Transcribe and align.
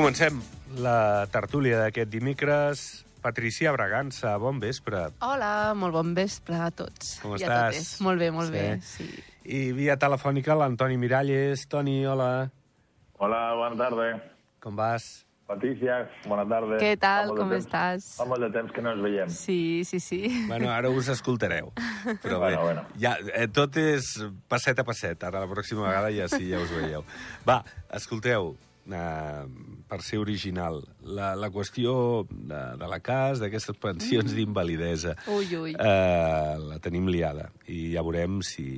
Comencem 0.00 0.38
la 0.80 1.26
tertúlia 1.28 1.76
d'aquest 1.82 2.08
dimecres. 2.08 3.04
Patricia 3.20 3.68
Bragança, 3.74 4.30
bon 4.40 4.56
vespre. 4.62 5.10
Hola, 5.20 5.74
molt 5.76 5.92
bon 5.92 6.14
vespre 6.16 6.56
a 6.56 6.70
tots. 6.72 7.18
Com 7.20 7.34
i 7.36 7.42
a 7.44 7.44
estàs? 7.44 7.74
totes. 7.76 8.00
Molt 8.06 8.18
bé, 8.18 8.30
molt 8.32 8.48
Sí. 8.48 8.52
bé. 8.54 8.80
Sí. 8.80 9.08
I 9.44 9.72
via 9.76 9.98
telefònica 9.98 10.54
l'Antoni 10.56 10.96
Miralles. 10.96 11.66
Toni, 11.68 12.06
hola, 12.06 12.50
Hola, 13.18 13.52
buenas 13.54 13.76
tardes. 13.76 14.22
com 14.58 14.74
vas? 14.74 15.26
Patricia, 15.46 16.08
buenas 16.24 16.48
tardes. 16.48 16.80
Què 16.82 16.96
tal, 16.98 17.28
com 17.36 17.50
temps- 17.50 17.66
estàs? 17.66 18.16
Fa 18.16 18.24
molt 18.24 18.40
de 18.40 18.50
temps 18.50 18.72
que 18.72 18.80
no 18.80 18.92
ens 18.92 19.02
veiem. 19.02 19.28
Sí, 19.28 19.82
sí, 19.84 20.00
sí. 20.00 20.46
Bueno, 20.48 20.70
ara 20.70 20.88
us 20.88 21.08
escoltareu. 21.08 21.72
Però 22.22 22.40
bé, 22.40 22.56
Bueno, 22.56 22.62
bueno. 22.62 22.86
Ja, 22.98 23.18
eh, 23.34 23.48
tot 23.48 23.76
és 23.76 24.16
passet 24.48 24.78
a 24.78 24.84
passet. 24.84 25.22
Ara 25.24 25.40
la 25.40 25.46
pròxima 25.46 25.86
vegada 25.88 26.10
ja 26.10 26.26
sí, 26.26 26.48
ja 26.48 26.58
us 26.58 26.70
veieu. 26.70 27.04
Va, 27.46 27.62
escolteu, 27.92 28.56
eh, 28.88 29.44
per 29.90 30.00
ser 30.06 30.20
original, 30.22 30.80
la, 31.02 31.34
la 31.36 31.50
qüestió 31.50 32.24
de, 32.30 32.60
de 32.80 32.88
la 32.90 33.00
CAS, 33.04 33.42
d'aquestes 33.42 33.76
pensions 33.80 34.32
d'invalidesa, 34.36 35.16
Ui, 35.28 35.48
ui. 35.56 35.74
eh, 35.74 36.54
la 36.62 36.78
tenim 36.82 37.08
liada. 37.10 37.50
I 37.68 37.92
ja 37.94 38.04
veurem 38.06 38.40
si, 38.46 38.68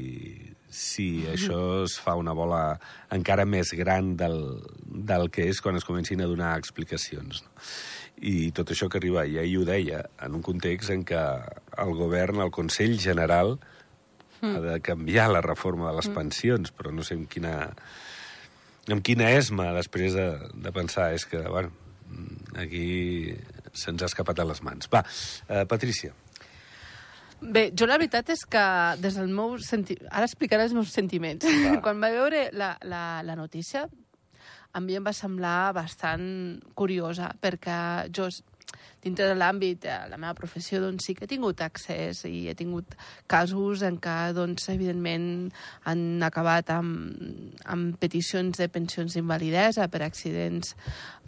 si 0.73 1.27
això 1.31 1.83
es 1.85 1.99
fa 2.01 2.17
una 2.19 2.35
bola 2.37 2.79
encara 3.13 3.45
més 3.45 3.75
gran 3.77 4.15
del, 4.17 4.63
del 4.83 5.29
que 5.31 5.49
és 5.51 5.61
quan 5.61 5.77
es 5.77 5.85
comencin 5.89 6.23
a 6.25 6.31
donar 6.31 6.57
explicacions. 6.59 7.45
No? 7.45 7.53
I 8.23 8.53
tot 8.55 8.71
això 8.71 8.87
que 8.87 9.01
arriba, 9.01 9.25
ja 9.27 9.43
ell 9.43 9.57
ho 9.59 9.65
deia, 9.67 10.05
en 10.23 10.37
un 10.39 10.43
context 10.47 10.93
en 10.95 11.03
què 11.03 11.21
el 11.83 11.95
govern, 11.99 12.39
el 12.45 12.53
Consell 12.55 12.95
General, 13.03 13.57
ha 14.43 14.59
de 14.63 14.81
canviar 14.83 15.29
la 15.31 15.41
reforma 15.43 15.89
de 15.89 15.97
les 16.01 16.09
pensions, 16.11 16.73
però 16.75 16.91
no 16.95 17.03
sé 17.07 17.15
amb 17.15 17.29
quina, 17.31 17.73
amb 18.91 19.05
quina 19.05 19.31
esma 19.37 19.71
després 19.77 20.17
de, 20.17 20.27
de 20.55 20.73
pensar. 20.75 21.13
És 21.15 21.27
que, 21.29 21.43
bueno, 21.47 21.73
aquí 22.59 23.37
se'ns 23.73 24.03
ha 24.03 24.11
escapat 24.11 24.43
a 24.43 24.49
les 24.49 24.63
mans. 24.65 24.91
Va, 24.93 25.05
eh, 25.49 25.65
Patrícia. 25.69 26.15
Bé, 27.43 27.73
jo 27.75 27.89
la 27.89 27.99
veritat 27.99 28.29
és 28.31 28.45
que 28.47 28.63
des 29.03 29.17
del 29.19 29.33
meu 29.35 29.57
senti... 29.59 29.97
Ara 30.11 30.29
explicaré 30.29 30.69
els 30.69 30.77
meus 30.77 30.93
sentiments. 30.95 31.47
Quan 31.85 31.99
vaig 32.03 32.15
veure 32.15 32.45
la, 32.55 32.77
la, 32.87 33.05
la 33.27 33.37
notícia, 33.39 33.89
a 34.73 34.81
mi 34.81 34.97
em 34.97 35.05
va 35.05 35.15
semblar 35.17 35.73
bastant 35.77 36.61
curiosa, 36.79 37.33
perquè 37.43 38.09
jo, 38.15 38.29
dintre 39.03 39.27
de 39.27 39.35
l'àmbit 39.35 39.81
de 39.83 39.95
la 40.11 40.17
meva 40.17 40.35
professió, 40.35 40.81
doncs 40.81 41.05
sí 41.07 41.15
que 41.15 41.25
he 41.25 41.29
tingut 41.29 41.61
accés 41.61 42.25
i 42.25 42.49
he 42.49 42.55
tingut 42.55 42.95
casos 43.27 43.83
en 43.83 43.99
què, 43.99 44.33
doncs, 44.33 44.69
evidentment, 44.71 45.51
han 45.85 46.23
acabat 46.23 46.71
amb, 46.71 47.55
amb 47.65 47.97
peticions 47.99 48.57
de 48.59 48.69
pensions 48.69 49.15
d'invalidesa 49.15 49.89
per 49.89 50.03
accidents 50.07 50.75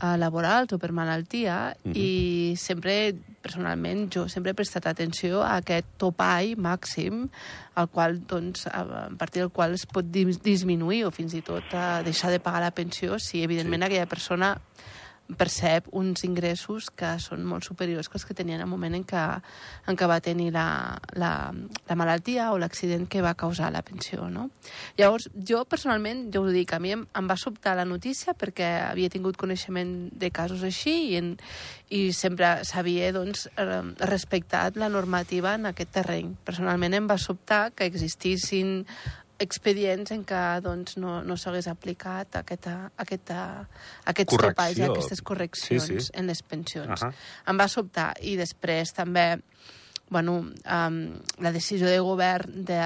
eh, 0.03 0.17
laborals 0.19 0.73
o 0.73 0.79
per 0.79 0.93
malaltia 0.93 1.75
Mhm. 1.85 1.93
i 1.97 2.55
sempre, 2.57 3.15
personalment, 3.43 4.09
jo 4.13 4.29
sempre 4.29 4.51
he 4.53 4.55
prestat 4.55 4.87
atenció 4.87 5.43
a 5.43 5.57
aquest 5.57 5.87
topall 5.99 6.57
màxim 6.57 7.29
al 7.75 7.89
qual, 7.89 8.21
doncs, 8.27 8.67
a 8.69 8.85
a 9.05 9.09
partir 9.19 9.41
del 9.43 9.51
qual 9.51 9.75
es 9.75 9.87
pot 9.87 10.05
dis- 10.11 10.41
disminuir 10.43 11.05
o 11.07 11.11
fins 11.11 11.35
i 11.35 11.43
tot 11.43 11.65
eh, 11.73 12.03
deixar 12.05 12.31
de 12.31 12.39
pagar 12.41 12.61
la 12.61 12.71
pensió 12.71 13.19
si, 13.19 13.43
evidentment, 13.43 13.83
Sí. 13.83 13.87
aquella 13.87 14.07
persona 14.07 14.59
percep 15.39 15.87
uns 15.97 16.25
ingressos 16.27 16.91
que 16.93 17.15
són 17.23 17.47
molt 17.49 17.65
superiors 17.65 18.11
que 18.11 18.19
els 18.19 18.27
que 18.29 18.37
tenien 18.37 18.61
en 18.61 18.67
el 18.67 18.71
moment 18.71 18.95
en 18.97 19.05
què, 19.09 19.23
en 19.89 19.97
què 19.97 20.09
va 20.11 20.21
tenir 20.25 20.51
la, 20.53 20.99
la, 21.17 21.31
la 21.89 21.97
malaltia 21.97 22.51
o 22.53 22.59
l'accident 22.61 23.07
que 23.09 23.23
va 23.25 23.33
causar 23.39 23.71
la 23.73 23.83
pensió, 23.87 24.29
no? 24.29 24.51
Llavors, 24.99 25.31
jo 25.35 25.63
personalment, 25.65 26.27
jo 26.35 26.45
us 26.45 26.53
dic, 26.53 26.75
a 26.77 26.81
mi 26.83 26.93
em, 26.93 27.07
em 27.17 27.31
va 27.31 27.39
sobtar 27.41 27.77
la 27.79 27.89
notícia 27.89 28.37
perquè 28.37 28.69
havia 28.91 29.13
tingut 29.13 29.41
coneixement 29.41 29.95
de 30.13 30.31
casos 30.35 30.63
així 30.67 30.95
i, 31.15 31.17
en, 31.23 31.35
i 31.89 32.11
sempre 32.13 32.59
s'havia 32.69 33.11
doncs, 33.17 33.49
eh, 33.57 33.81
respectat 34.05 34.77
la 34.77 34.93
normativa 34.93 35.57
en 35.57 35.73
aquest 35.73 35.97
terreny. 35.97 36.35
Personalment 36.45 37.01
em 37.01 37.09
va 37.09 37.21
sobtar 37.21 37.71
que 37.73 37.89
existissin 37.89 38.83
expedients 39.45 40.11
en 40.15 40.25
què 40.27 40.43
doncs, 40.65 40.97
no, 41.01 41.19
no 41.23 41.37
s'hagués 41.41 41.69
aplicat 41.71 42.41
aquesta, 42.41 42.91
aquesta, 42.97 43.39
aquests 44.11 44.33
Correcció. 44.33 44.55
topalls, 44.57 44.81
i 44.81 44.87
aquestes 44.89 45.23
correccions 45.23 45.87
Sí, 45.87 46.01
sí. 46.01 46.13
en 46.19 46.27
les 46.33 46.43
pensions. 46.43 47.03
Ahà. 47.05 47.13
Em 47.53 47.61
va 47.61 47.69
sobtar. 47.69 48.13
I 48.25 48.37
després 48.41 48.93
també 48.97 49.29
bueno, 50.11 50.35
um, 50.45 50.99
la 51.41 51.51
decisió 51.53 51.89
de 51.89 52.01
govern 52.05 52.65
de, 52.69 52.81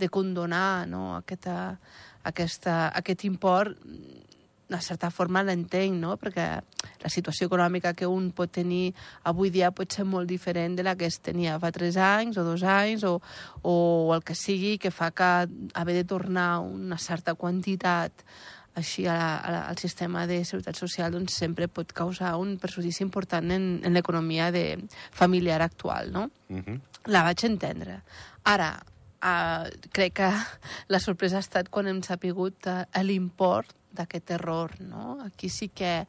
de 0.00 0.08
condonar 0.08 0.86
no, 0.88 1.16
aquesta, 1.18 1.78
aquesta, 2.24 2.88
aquest 2.96 3.24
import 3.28 3.76
de 4.68 4.80
certa 4.84 5.10
forma 5.10 5.42
l'entenc, 5.42 5.96
no? 5.96 6.16
perquè 6.20 6.46
la 7.02 7.10
situació 7.10 7.48
econòmica 7.48 7.94
que 7.96 8.06
un 8.06 8.30
pot 8.36 8.52
tenir 8.52 8.92
avui 9.28 9.50
dia 9.50 9.70
pot 9.72 9.92
ser 9.92 10.04
molt 10.04 10.28
diferent 10.28 10.76
de 10.76 10.84
la 10.84 10.94
que 10.96 11.08
es 11.08 11.20
tenia 11.24 11.56
fa 11.62 11.72
3 11.72 11.96
anys 12.04 12.36
o 12.36 12.44
2 12.44 12.66
anys 12.68 13.06
o, 13.08 13.16
o 13.62 13.74
el 14.14 14.22
que 14.22 14.36
sigui 14.36 14.76
que 14.78 14.92
fa 14.92 15.10
que 15.10 15.30
haver 15.74 15.96
de 15.96 16.04
tornar 16.04 16.60
una 16.60 16.98
certa 16.98 17.34
quantitat 17.34 18.24
així 18.78 19.06
a 19.08 19.14
la, 19.16 19.30
a 19.36 19.50
la, 19.52 19.62
al 19.72 19.78
sistema 19.78 20.26
de 20.30 20.42
seguretat 20.44 20.78
social 20.78 21.12
doncs, 21.14 21.34
sempre 21.34 21.66
pot 21.68 21.90
causar 21.96 22.36
un 22.38 22.56
perjudici 22.62 23.02
important 23.02 23.50
en, 23.54 23.80
en 23.82 23.96
l'economia 23.96 24.52
de 24.54 24.78
familiar 25.10 25.62
actual. 25.62 26.12
No? 26.12 26.28
Uh 26.48 26.62
-huh. 26.62 26.80
La 27.06 27.22
vaig 27.22 27.44
entendre. 27.44 28.02
Ara, 28.44 28.78
uh, 29.22 29.66
crec 29.92 30.14
que 30.14 30.30
la 30.88 31.00
sorpresa 31.00 31.36
ha 31.36 31.44
estat 31.44 31.68
quan 31.68 31.86
hem 31.86 32.02
sapigut 32.02 32.66
uh, 32.66 33.02
l'import 33.02 33.74
d'aquest 33.98 34.30
error, 34.38 34.78
no? 34.80 35.18
Aquí 35.26 35.48
sí 35.50 35.68
que 35.68 36.06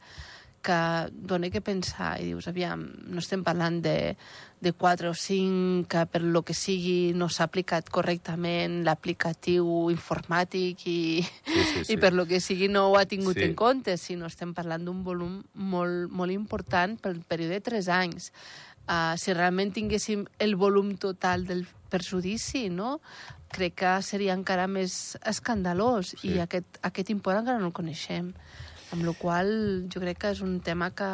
que 0.60 1.08
dona 1.10 1.48
que 1.48 1.62
pensar 1.64 2.18
i 2.20 2.26
dius, 2.26 2.44
aviam, 2.50 2.82
no 3.08 3.22
estem 3.22 3.40
parlant 3.40 3.78
de, 3.80 4.12
de 4.60 4.72
4 4.76 5.08
o 5.08 5.14
5 5.16 5.86
que 5.88 6.02
per 6.12 6.20
lo 6.20 6.42
que 6.44 6.52
sigui 6.52 7.14
no 7.16 7.30
s'ha 7.32 7.46
aplicat 7.48 7.88
correctament 7.88 8.82
l'aplicatiu 8.84 9.88
informàtic 9.88 10.84
i, 10.84 11.24
Sí, 11.24 11.64
sí, 11.64 11.84
sí. 11.86 11.94
i 11.94 11.96
per 11.96 12.12
lo 12.12 12.26
que 12.28 12.42
sigui 12.44 12.68
no 12.68 12.90
ho 12.90 12.98
ha 13.00 13.06
tingut 13.08 13.40
Sí. 13.40 13.46
en 13.48 13.54
compte, 13.56 13.96
sinó 13.96 14.28
estem 14.28 14.52
parlant 14.52 14.84
d'un 14.84 15.00
volum 15.02 15.40
molt, 15.54 16.12
molt 16.12 16.36
important 16.36 17.00
pel 17.00 17.22
període 17.24 17.56
de 17.56 17.64
3 17.64 17.88
anys. 17.88 18.28
Uh, 18.88 19.14
si 19.16 19.32
realment 19.32 19.72
tinguéssim 19.72 20.24
el 20.38 20.56
volum 20.56 20.96
total 20.98 21.44
del 21.46 21.66
perjudici, 21.90 22.68
no? 22.70 23.00
crec 23.50 23.74
que 23.82 23.92
seria 24.06 24.34
encara 24.38 24.68
més 24.70 25.16
escandalós 25.26 26.14
Sí. 26.20 26.30
i 26.30 26.38
aquest, 26.38 26.78
aquest 26.86 27.10
import 27.10 27.40
encara 27.40 27.58
no 27.58 27.66
el 27.66 27.72
coneixem. 27.74 28.32
Amb 28.90 29.04
la 29.06 29.12
qual 29.14 29.50
jo 29.92 30.00
crec 30.02 30.18
que 30.18 30.30
és 30.34 30.40
un 30.42 30.56
tema 30.66 30.88
que, 30.90 31.08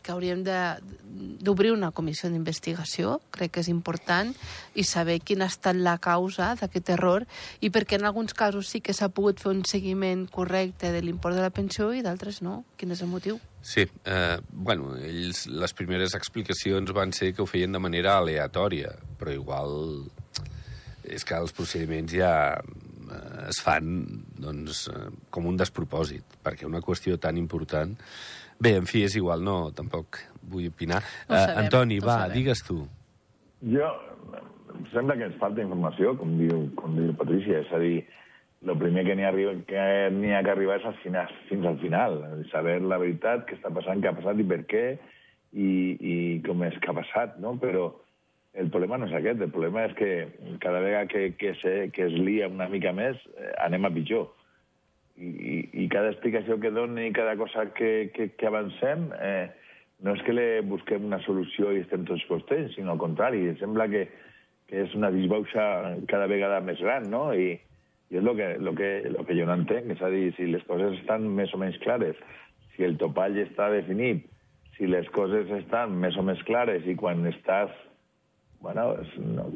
que 0.00 0.12
hauríem 0.14 0.40
d'obrir 0.44 1.74
una 1.74 1.90
comissió 1.92 2.30
d'investigació, 2.32 3.18
crec 3.34 3.52
que 3.52 3.64
és 3.64 3.68
important, 3.68 4.32
i 4.72 4.84
saber 4.88 5.18
quina 5.20 5.44
ha 5.44 5.52
estat 5.52 5.76
la 5.76 5.98
causa 6.00 6.54
d'aquest 6.56 6.94
error 6.96 7.26
i 7.60 7.68
perquè 7.68 7.98
en 8.00 8.08
alguns 8.08 8.32
casos 8.32 8.72
sí 8.72 8.80
que 8.80 8.96
s'ha 8.96 9.10
pogut 9.12 9.42
fer 9.42 9.52
un 9.52 9.64
seguiment 9.68 10.24
correcte 10.32 10.92
de 10.94 11.04
l'import 11.04 11.36
de 11.36 11.44
la 11.44 11.52
pensió 11.52 11.92
i 11.92 12.00
d'altres 12.06 12.40
no. 12.40 12.62
Quin 12.80 12.96
és 12.96 13.04
el 13.04 13.12
motiu? 13.12 13.36
Sí, 13.60 13.84
eh, 14.08 14.38
bueno, 14.50 14.94
ells, 14.96 15.44
les 15.52 15.76
primeres 15.76 16.16
explicacions 16.16 16.94
van 16.96 17.12
ser 17.12 17.34
que 17.34 17.44
ho 17.44 17.48
feien 17.50 17.76
de 17.76 17.82
manera 17.82 18.16
aleatòria, 18.16 18.94
però 19.20 19.36
igual 19.36 19.76
és 21.04 21.26
que 21.26 21.36
els 21.36 21.52
procediments 21.52 22.12
ja 22.14 22.32
es 23.48 23.60
fan 23.64 24.04
doncs, 24.40 24.86
eh, 24.92 25.08
com 25.30 25.46
un 25.50 25.56
despropòsit, 25.60 26.38
perquè 26.44 26.66
una 26.68 26.82
qüestió 26.84 27.18
tan 27.18 27.36
important... 27.40 27.96
Bé, 28.60 28.74
en 28.76 28.84
fi, 28.84 29.06
és 29.06 29.14
igual, 29.16 29.40
no, 29.40 29.70
tampoc 29.72 30.18
vull 30.52 30.66
opinar. 30.68 30.98
Ho 31.00 31.32
Eh, 31.32 31.38
sabem, 31.38 31.58
Antoni, 31.64 31.96
ho 31.96 32.04
va, 32.04 32.16
sabem. 32.26 32.34
digues 32.36 32.60
tu. 32.66 32.74
Jo, 33.72 33.86
em 34.74 34.84
sembla 34.92 35.16
que 35.16 35.24
ens 35.30 35.38
falta 35.40 35.62
informació, 35.64 36.12
com 36.20 36.34
diu, 36.36 36.66
com 36.76 36.92
diu 36.98 37.14
Patricia, 37.16 37.62
és 37.64 37.72
a 37.72 37.78
dir, 37.80 38.02
el 38.60 38.76
primer 38.76 39.06
que 39.06 39.16
n'hi 39.16 39.24
ha, 39.24 39.32
que 39.64 39.80
ha 39.80 40.42
que 40.44 40.52
arribar 40.52 40.76
és 40.76 40.84
al 40.90 40.98
final, 41.00 41.32
fins 41.48 41.64
al 41.64 41.78
final, 41.80 42.18
saber 42.52 42.82
la 42.84 42.98
veritat, 43.00 43.46
què 43.48 43.56
està 43.56 43.72
passant, 43.72 44.02
què 44.04 44.10
ha 44.12 44.18
passat 44.18 44.36
i 44.44 44.44
per 44.52 44.60
què, 44.68 44.84
i, 45.56 45.70
i 45.96 46.14
com 46.44 46.60
és 46.68 46.76
que 46.84 46.92
ha 46.92 46.98
passat, 47.00 47.38
no? 47.40 47.54
Però 47.64 47.88
el 48.54 48.70
problema 48.70 48.98
no 48.98 49.06
és 49.06 49.14
aquest, 49.14 49.40
el 49.44 49.52
problema 49.54 49.84
és 49.86 49.94
que 49.94 50.10
cada 50.62 50.80
vegada 50.82 51.06
que, 51.06 51.34
que, 51.38 51.54
se, 51.60 51.90
que 51.94 52.08
es 52.08 52.14
lia 52.18 52.48
una 52.50 52.68
mica 52.68 52.92
més, 52.92 53.18
eh, 53.36 53.52
anem 53.62 53.86
a 53.86 53.92
pitjor. 53.94 54.26
I, 55.20 55.28
i, 55.28 55.56
i 55.84 55.88
cada 55.92 56.10
explicació 56.10 56.58
que 56.58 56.72
doni, 56.74 57.10
cada 57.14 57.36
cosa 57.38 57.68
que, 57.76 58.10
que, 58.14 58.30
que 58.34 58.48
avancem, 58.48 59.10
eh, 59.20 59.50
no 60.02 60.16
és 60.16 60.24
que 60.26 60.34
le 60.34 60.48
busquem 60.66 61.04
una 61.06 61.20
solució 61.26 61.74
i 61.74 61.84
estem 61.84 62.06
tots 62.08 62.24
contents, 62.26 62.74
sinó 62.74 62.96
al 62.96 63.02
contrari, 63.02 63.44
sembla 63.60 63.86
que, 63.92 64.06
que 64.70 64.86
és 64.86 64.94
una 64.98 65.12
disbauxa 65.14 65.66
cada 66.10 66.26
vegada 66.30 66.62
més 66.64 66.80
gran, 66.82 67.10
no? 67.12 67.28
I, 67.36 67.52
i 68.10 68.18
és 68.18 68.24
el 68.24 68.32
que, 68.34 68.48
lo 68.58 68.74
que, 68.74 68.90
lo 69.12 69.26
que 69.28 69.36
jo 69.38 69.46
no 69.46 69.58
entenc, 69.60 69.92
és 69.94 70.02
a 70.02 70.10
dir, 70.10 70.32
si 70.34 70.48
les 70.50 70.64
coses 70.66 70.96
estan 70.98 71.28
més 71.36 71.52
o 71.54 71.60
menys 71.60 71.78
clares, 71.84 72.18
si 72.74 72.86
el 72.88 72.96
topall 72.98 73.38
està 73.44 73.68
definit, 73.70 74.24
si 74.74 74.88
les 74.88 75.06
coses 75.14 75.52
estan 75.60 75.94
més 76.02 76.16
o 76.18 76.24
més 76.26 76.40
clares 76.48 76.88
i 76.88 76.96
quan 76.98 77.22
estàs 77.28 77.70
bueno, 78.60 78.90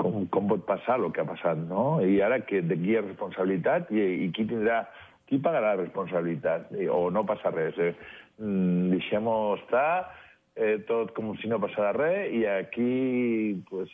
com, 0.01 0.25
com 0.33 0.49
pot 0.49 0.65
passar 0.69 0.99
el 1.01 1.11
que 1.13 1.23
ha 1.23 1.29
passat, 1.29 1.59
no? 1.69 2.01
I 2.01 2.21
ara 2.25 2.41
que 2.49 2.63
de 2.65 2.79
qui 2.81 2.97
és 2.97 3.05
responsabilitat 3.05 3.91
i, 3.93 4.05
i 4.25 4.31
qui 4.33 4.47
tindrà 4.49 4.85
qui 5.29 5.39
pagarà 5.41 5.73
la 5.73 5.83
responsabilitat? 5.83 6.73
O 6.93 7.09
no 7.13 7.25
passa 7.29 7.53
res. 7.55 7.79
Eh? 7.81 7.95
mm, 8.39 8.91
deixem-ho 8.93 9.57
estar, 9.61 10.15
eh, 10.57 10.79
tot 10.89 11.13
com 11.17 11.35
si 11.41 11.51
no 11.51 11.61
passara 11.63 11.93
res, 11.97 12.33
i 12.33 12.45
aquí 12.47 13.63
pues, 13.71 13.91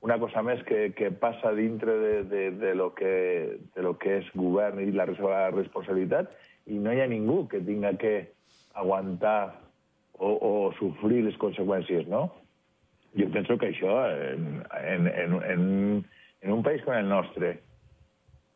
una 0.00 0.18
cosa 0.18 0.42
més 0.42 0.62
que, 0.64 0.90
que 0.96 1.10
passa 1.10 1.52
dintre 1.56 1.96
de, 2.00 2.12
de, 2.24 2.44
de, 2.60 2.74
lo 2.74 2.92
que, 2.94 3.58
de 3.74 3.82
lo 3.82 3.96
que 3.98 4.20
és 4.20 4.30
govern 4.34 4.80
i 4.80 4.90
la 4.92 5.08
seva 5.12 5.48
responsabilitat, 5.54 6.30
i 6.66 6.78
no 6.78 6.92
hi 6.92 7.02
ha 7.02 7.10
ningú 7.10 7.44
que 7.48 7.60
tinga 7.64 7.92
que 8.00 8.14
aguantar 8.74 9.60
o, 10.20 10.30
o 10.30 10.52
sofrir 10.78 11.24
les 11.26 11.36
conseqüències, 11.40 12.06
no? 12.08 12.28
Jo 13.18 13.26
penso 13.34 13.56
que 13.58 13.72
això, 13.72 13.96
en, 14.14 14.62
en, 14.78 15.08
en, 15.08 15.34
en, 15.50 16.52
un 16.54 16.62
país 16.62 16.82
com 16.86 16.94
el 16.94 17.08
nostre, 17.10 17.56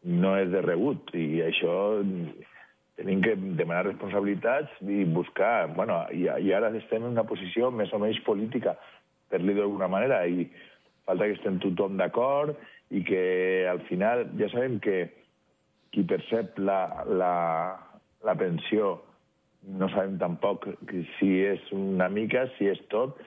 no 0.05 0.35
és 0.39 0.51
de 0.53 0.61
rebut, 0.63 1.11
i 1.17 1.41
això 1.43 1.75
tenim 3.01 3.23
que 3.25 3.35
demanar 3.59 3.89
responsabilitats 3.89 4.77
i 4.87 5.03
buscar... 5.11 5.73
Bueno, 5.75 5.99
i, 6.15 6.29
i 6.29 6.53
ara 6.55 6.71
estem 6.79 7.03
en 7.03 7.17
una 7.17 7.27
posició 7.27 7.73
més 7.75 7.93
o 7.93 7.99
menys 8.03 8.21
política, 8.27 8.77
per 9.31 9.43
dir 9.43 9.57
d'alguna 9.59 9.91
manera, 9.91 10.23
i 10.27 10.47
falta 11.09 11.27
que 11.27 11.39
estem 11.39 11.59
tothom 11.65 11.99
d'acord 11.99 12.55
i 12.95 13.03
que 13.07 13.25
al 13.69 13.83
final 13.89 14.29
ja 14.39 14.49
sabem 14.53 14.79
que 14.85 15.09
qui 15.95 16.05
percep 16.07 16.59
la, 16.59 16.79
la, 17.07 17.35
la 18.27 18.35
pensió 18.39 18.97
no 19.79 19.89
sabem 19.93 20.19
tampoc 20.21 20.67
si 21.17 21.31
és 21.47 21.63
una 21.73 22.09
mica, 22.13 22.47
si 22.57 22.69
és 22.69 22.81
tot, 22.93 23.19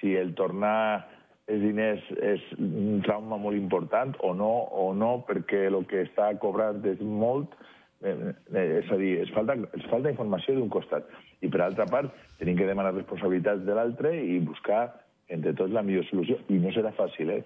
si 0.00 0.16
el 0.16 0.34
tornar 0.38 1.06
els 1.50 1.62
diners 1.64 2.06
és 2.22 2.44
un 2.58 3.00
trauma 3.06 3.38
molt 3.40 3.58
important 3.58 4.14
o 4.26 4.32
no, 4.36 4.50
o 4.70 4.90
no 4.94 5.12
perquè 5.28 5.66
el 5.68 5.82
que 5.90 6.04
està 6.06 6.30
cobrant 6.42 6.84
és 6.86 7.00
molt, 7.02 7.54
eh, 8.02 8.14
eh, 8.54 8.66
és 8.80 8.90
a 8.90 8.98
dir, 9.00 9.16
es 9.24 9.32
falta, 9.34 9.56
es 9.76 9.86
falta 9.90 10.12
informació 10.12 10.56
d'un 10.56 10.70
costat. 10.72 11.08
I 11.40 11.48
per 11.48 11.62
altra 11.64 11.86
part, 11.90 12.12
tenim 12.38 12.58
que 12.58 12.68
demanar 12.68 12.94
responsabilitats 12.94 13.64
de 13.66 13.76
l'altre 13.76 14.12
i 14.14 14.38
buscar 14.44 14.84
entre 15.30 15.54
tots 15.56 15.72
la 15.72 15.82
millor 15.86 16.06
solució. 16.10 16.38
I 16.52 16.60
no 16.62 16.72
serà 16.74 16.92
fàcil, 16.96 17.32
eh? 17.38 17.42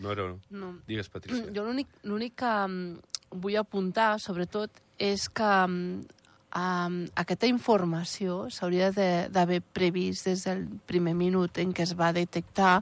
No, 0.00 0.14
no, 0.16 0.30
no. 0.50 0.74
Digues, 0.88 1.10
Patricia. 1.12 1.50
Jo 1.54 1.66
l'únic 1.66 2.36
que 2.40 2.52
mm, 2.66 3.36
vull 3.42 3.58
apuntar, 3.60 4.14
sobretot, 4.22 4.80
és 5.00 5.28
que 5.28 5.50
mm, 5.66 6.19
um, 6.56 7.04
aquesta 7.18 7.48
informació 7.50 8.46
s'hauria 8.50 8.90
d'haver 8.92 9.60
previst 9.62 10.28
des 10.28 10.44
del 10.48 10.66
primer 10.86 11.14
minut 11.14 11.58
en 11.62 11.74
què 11.74 11.84
es 11.86 11.94
va 11.98 12.12
detectar 12.16 12.80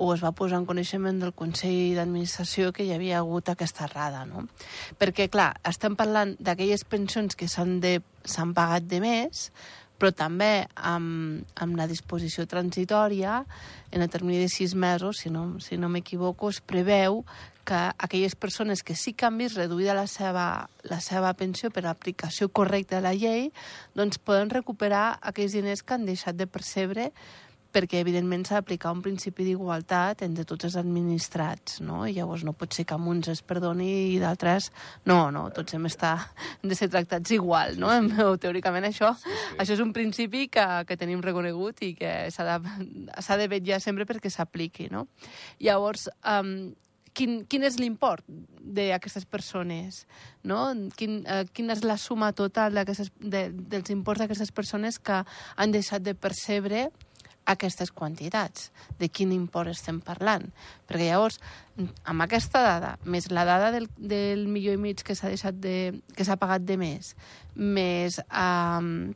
o 0.00 0.12
es 0.14 0.22
va 0.24 0.32
posar 0.32 0.60
en 0.60 0.66
coneixement 0.68 1.18
del 1.20 1.34
Consell 1.36 1.96
d'Administració 1.98 2.70
que 2.72 2.86
hi 2.86 2.94
havia 2.94 3.18
hagut 3.20 3.50
aquesta 3.52 3.84
errada, 3.84 4.24
no? 4.24 4.46
Perquè, 4.98 5.28
clar, 5.28 5.52
estem 5.68 5.96
parlant 5.98 6.36
d'aquelles 6.40 6.86
pensions 6.88 7.36
que 7.36 7.50
s'han 7.50 8.54
pagat 8.56 8.88
de 8.88 9.02
més, 9.04 9.50
però 10.00 10.14
també 10.16 10.64
amb, 10.74 11.44
amb 11.60 11.76
la 11.76 11.86
disposició 11.90 12.46
transitòria, 12.48 13.42
en 13.92 14.00
el 14.00 14.08
termini 14.08 14.40
de 14.40 14.48
sis 14.48 14.72
mesos, 14.74 15.20
si 15.20 15.28
no, 15.28 15.60
si 15.60 15.76
no 15.76 15.92
m'equivoco, 15.92 16.48
es 16.48 16.62
preveu 16.64 17.20
que 17.70 17.78
aquelles 17.98 18.34
persones 18.34 18.82
que 18.82 18.96
sí 18.98 19.12
que 19.14 19.28
han 19.28 19.36
vist 19.38 19.54
reduïda 19.54 19.94
la 19.94 20.08
seva, 20.10 20.46
la 20.82 20.98
seva 20.98 21.30
pensió 21.38 21.70
per 21.70 21.84
aplicació 21.86 22.48
correcta 22.50 22.98
de 22.98 23.04
la 23.04 23.14
llei, 23.14 23.52
doncs 23.94 24.18
poden 24.18 24.50
recuperar 24.50 25.20
aquells 25.22 25.54
diners 25.54 25.84
que 25.86 25.94
han 25.94 26.08
deixat 26.08 26.34
de 26.34 26.48
percebre 26.50 27.12
perquè, 27.70 28.00
evidentment, 28.02 28.42
s'ha 28.42 28.58
d'aplicar 28.58 28.90
un 28.90 29.04
principi 29.04 29.44
d'igualtat 29.46 30.24
entre 30.26 30.42
tots 30.48 30.66
els 30.66 30.74
administrats, 30.80 31.78
no? 31.86 32.00
I 32.10 32.16
llavors 32.16 32.42
no 32.42 32.56
pot 32.58 32.74
ser 32.74 32.82
que 32.90 32.96
a 32.96 32.98
uns 32.98 33.30
es 33.30 33.44
perdoni 33.46 34.16
i 34.16 34.18
d'altres 34.18 34.72
no, 35.06 35.20
no, 35.30 35.46
tots 35.54 35.78
hem, 35.78 35.86
estar, 35.86 36.16
hem 36.58 36.74
de 36.74 36.78
ser 36.78 36.90
tractats 36.90 37.30
igual, 37.38 37.78
no? 37.78 37.94
Sí, 37.94 38.10
sí. 38.16 38.28
Teòricament 38.42 38.90
això, 38.90 39.14
sí, 39.22 39.30
sí. 39.30 39.54
això 39.62 39.78
és 39.78 39.86
un 39.86 39.94
principi 39.94 40.48
que, 40.50 40.66
que 40.90 40.98
tenim 40.98 41.22
reconegut 41.22 41.86
i 41.86 41.94
que 41.94 42.14
s'ha 42.34 42.50
de, 42.50 42.76
de 43.14 43.50
vetllar 43.54 43.78
sempre 43.78 44.10
perquè 44.10 44.34
s'apliqui, 44.34 44.90
no? 44.90 45.06
Llavors, 45.62 46.10
um, 46.26 46.72
quin, 47.20 47.42
quin 47.50 47.66
és 47.68 47.76
l'import 47.80 48.24
d'aquestes 48.60 49.26
persones, 49.28 50.04
no? 50.46 50.62
Quin, 50.96 51.20
uh, 51.26 51.44
quina 51.52 51.76
és 51.76 51.84
la 51.84 51.98
suma 52.00 52.32
total 52.36 52.80
de, 52.80 53.44
dels 53.52 53.92
imports 53.92 54.22
d'aquestes 54.22 54.52
persones 54.56 54.98
que 54.98 55.22
han 55.56 55.76
deixat 55.76 56.04
de 56.06 56.16
percebre 56.16 56.88
aquestes 57.50 57.90
quantitats, 57.90 58.68
de 59.00 59.08
quin 59.08 59.32
import 59.34 59.72
estem 59.72 59.98
parlant. 60.04 60.44
Perquè 60.86 61.08
llavors, 61.08 61.40
amb 62.08 62.24
aquesta 62.24 62.62
dada, 62.62 62.92
més 63.04 63.30
la 63.32 63.44
dada 63.48 63.72
del, 63.74 63.88
del 63.96 64.46
milió 64.46 64.76
i 64.76 64.80
mig 64.80 65.02
que 65.04 65.16
s'ha 65.18 65.32
deixat 65.32 65.58
de, 65.58 65.76
que 66.14 66.26
s'ha 66.26 66.38
pagat 66.40 66.64
de 66.68 66.76
més, 66.80 67.14
més 67.56 68.20
um, 68.28 69.10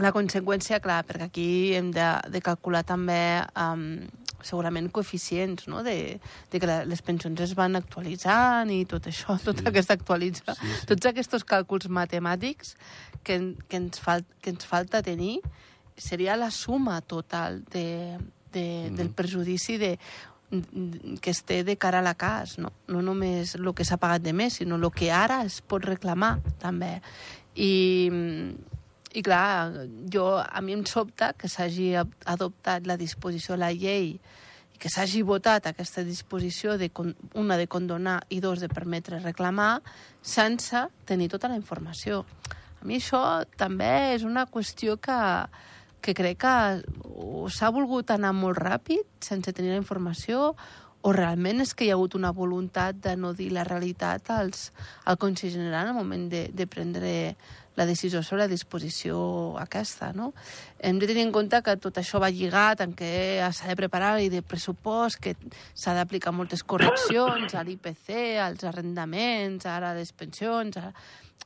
la 0.00 0.12
conseqüència, 0.14 0.80
clar, 0.84 1.02
perquè 1.08 1.28
aquí 1.28 1.48
hem 1.74 1.90
de, 1.94 2.06
de 2.30 2.44
calcular 2.44 2.84
també 2.86 3.42
um, 3.58 4.04
segurament 4.44 4.90
coeficients, 4.92 5.68
no? 5.70 5.82
de, 5.86 6.20
de 6.52 6.60
que 6.60 6.78
les 6.88 7.02
pensions 7.02 7.40
es 7.44 7.54
van 7.58 7.76
actualitzant 7.78 8.70
i 8.72 8.84
tot 8.90 9.08
això, 9.10 9.36
sí. 9.38 9.48
tota 9.50 9.68
aquesta 9.72 9.96
actualitza, 9.98 10.56
sí, 10.58 10.74
sí. 10.80 10.88
tots 10.92 11.10
aquests 11.10 11.46
càlculs 11.48 11.88
matemàtics 11.88 12.76
que, 13.24 13.40
que, 13.68 13.80
ens 13.80 14.00
fal, 14.02 14.24
que 14.44 14.54
ens 14.54 14.68
falta 14.68 15.02
tenir 15.02 15.38
seria 15.96 16.36
la 16.36 16.50
suma 16.50 17.00
total 17.00 17.62
de, 17.70 18.18
de, 18.52 18.66
mm. 18.90 18.96
del 18.98 19.10
perjudici 19.14 19.78
de, 19.78 19.96
que 21.20 21.30
es 21.30 21.42
té 21.46 21.62
de 21.64 21.76
cara 21.76 21.98
a 21.98 22.06
la 22.06 22.14
cas, 22.14 22.58
no, 22.58 22.72
no 22.88 23.02
només 23.02 23.56
el 23.58 23.72
que 23.74 23.86
s'ha 23.86 23.98
pagat 24.00 24.22
de 24.22 24.34
més, 24.36 24.60
sinó 24.60 24.78
el 24.78 24.90
que 24.94 25.10
ara 25.12 25.42
es 25.46 25.60
pot 25.62 25.84
reclamar, 25.84 26.36
també. 26.62 26.98
I, 27.54 27.70
i 29.14 29.22
clar, 29.22 29.86
jo, 30.10 30.26
a 30.42 30.60
mi 30.60 30.74
em 30.74 30.82
sobta 30.90 31.32
que 31.38 31.48
s'hagi 31.48 31.92
adoptat 31.94 32.86
la 32.86 32.98
disposició 32.98 33.54
de 33.54 33.62
la 33.62 33.70
llei 33.70 34.16
i 34.74 34.80
que 34.80 34.90
s'hagi 34.90 35.22
votat 35.22 35.68
aquesta 35.70 36.02
disposició, 36.02 36.74
de, 36.76 36.90
una 37.38 37.56
de 37.56 37.68
condonar 37.70 38.18
i 38.34 38.40
dos 38.42 38.58
de 38.58 38.68
permetre 38.68 39.22
reclamar, 39.22 39.78
sense 40.20 40.88
tenir 41.06 41.30
tota 41.30 41.48
la 41.48 41.60
informació. 41.60 42.24
A 42.82 42.84
mi 42.84 42.98
això 42.98 43.22
també 43.56 44.16
és 44.16 44.26
una 44.26 44.48
qüestió 44.50 44.98
que, 44.98 45.20
que 46.02 46.12
crec 46.12 46.42
que 46.42 46.56
s'ha 47.54 47.70
volgut 47.70 48.10
anar 48.10 48.34
molt 48.34 48.58
ràpid 48.58 49.06
sense 49.22 49.54
tenir 49.54 49.76
la 49.76 49.80
informació 49.80 50.56
o 51.04 51.12
realment 51.12 51.60
és 51.60 51.74
que 51.76 51.84
hi 51.86 51.90
ha 51.92 51.96
hagut 51.98 52.16
una 52.16 52.32
voluntat 52.32 52.96
de 53.04 53.12
no 53.20 53.34
dir 53.36 53.50
la 53.52 53.64
realitat 53.68 54.30
als, 54.32 54.70
al 55.04 55.18
Consell 55.20 55.52
General 55.52 55.90
al 55.90 55.96
moment 55.96 56.30
de, 56.32 56.46
de 56.52 56.66
prendre 56.66 57.12
la 57.76 57.86
decisió 57.86 58.22
sobre 58.22 58.44
la 58.44 58.48
disposició 58.48 59.16
aquesta. 59.58 60.12
No? 60.12 60.32
Hem 60.78 60.98
de 60.98 61.08
tenir 61.10 61.26
en 61.26 61.32
compte 61.34 61.60
que 61.64 61.76
tot 61.82 61.98
això 61.98 62.20
va 62.22 62.30
lligat 62.30 62.84
en 62.84 62.94
què 62.96 63.42
s'ha 63.52 63.70
de 63.70 63.78
preparar 63.78 64.16
i 64.22 64.30
de 64.32 64.42
pressupost, 64.46 65.20
que 65.20 65.34
s'ha 65.74 65.96
d'aplicar 65.96 66.34
moltes 66.34 66.62
correccions 66.62 67.54
a 67.54 67.64
l'IPC, 67.66 68.38
als 68.42 68.64
arrendaments, 68.64 69.66
ara 69.66 69.92
a 69.92 70.00
les 70.00 70.12
pensions... 70.12 70.78
A... 70.78 70.92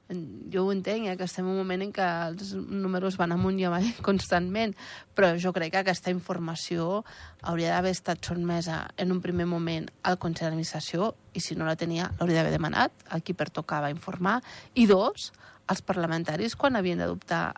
Jo 0.09 0.63
ho 0.65 0.71
entenc, 0.73 1.05
eh, 1.05 1.17
que 1.21 1.27
estem 1.29 1.45
en 1.45 1.53
un 1.53 1.59
moment 1.61 1.83
en 1.85 1.91
què 1.93 2.05
els 2.31 2.55
números 2.57 3.19
van 3.21 3.35
amunt 3.35 3.59
i 3.61 3.67
avall 3.69 3.89
constantment, 4.07 4.73
però 5.13 5.35
jo 5.37 5.53
crec 5.53 5.75
que 5.75 5.83
aquesta 5.83 6.13
informació 6.13 7.03
hauria 7.43 7.75
d'haver 7.75 7.93
estat 7.93 8.25
sotmesa 8.25 8.87
en 8.97 9.13
un 9.13 9.21
primer 9.25 9.45
moment 9.49 9.91
al 10.09 10.17
Consell 10.17 10.49
d'Administració 10.49 11.11
i 11.37 11.45
si 11.45 11.57
no 11.61 11.69
la 11.69 11.77
tenia 11.77 12.09
l'hauria 12.17 12.41
d'haver 12.41 12.55
demanat 12.57 13.05
a 13.13 13.21
qui 13.21 13.37
pertocava 13.37 13.93
informar 13.93 14.39
i 14.81 14.89
dos, 14.89 15.29
els 15.69 15.83
parlamentaris 15.85 16.57
quan 16.57 16.77
havien 16.77 17.01
d'adoptar 17.03 17.53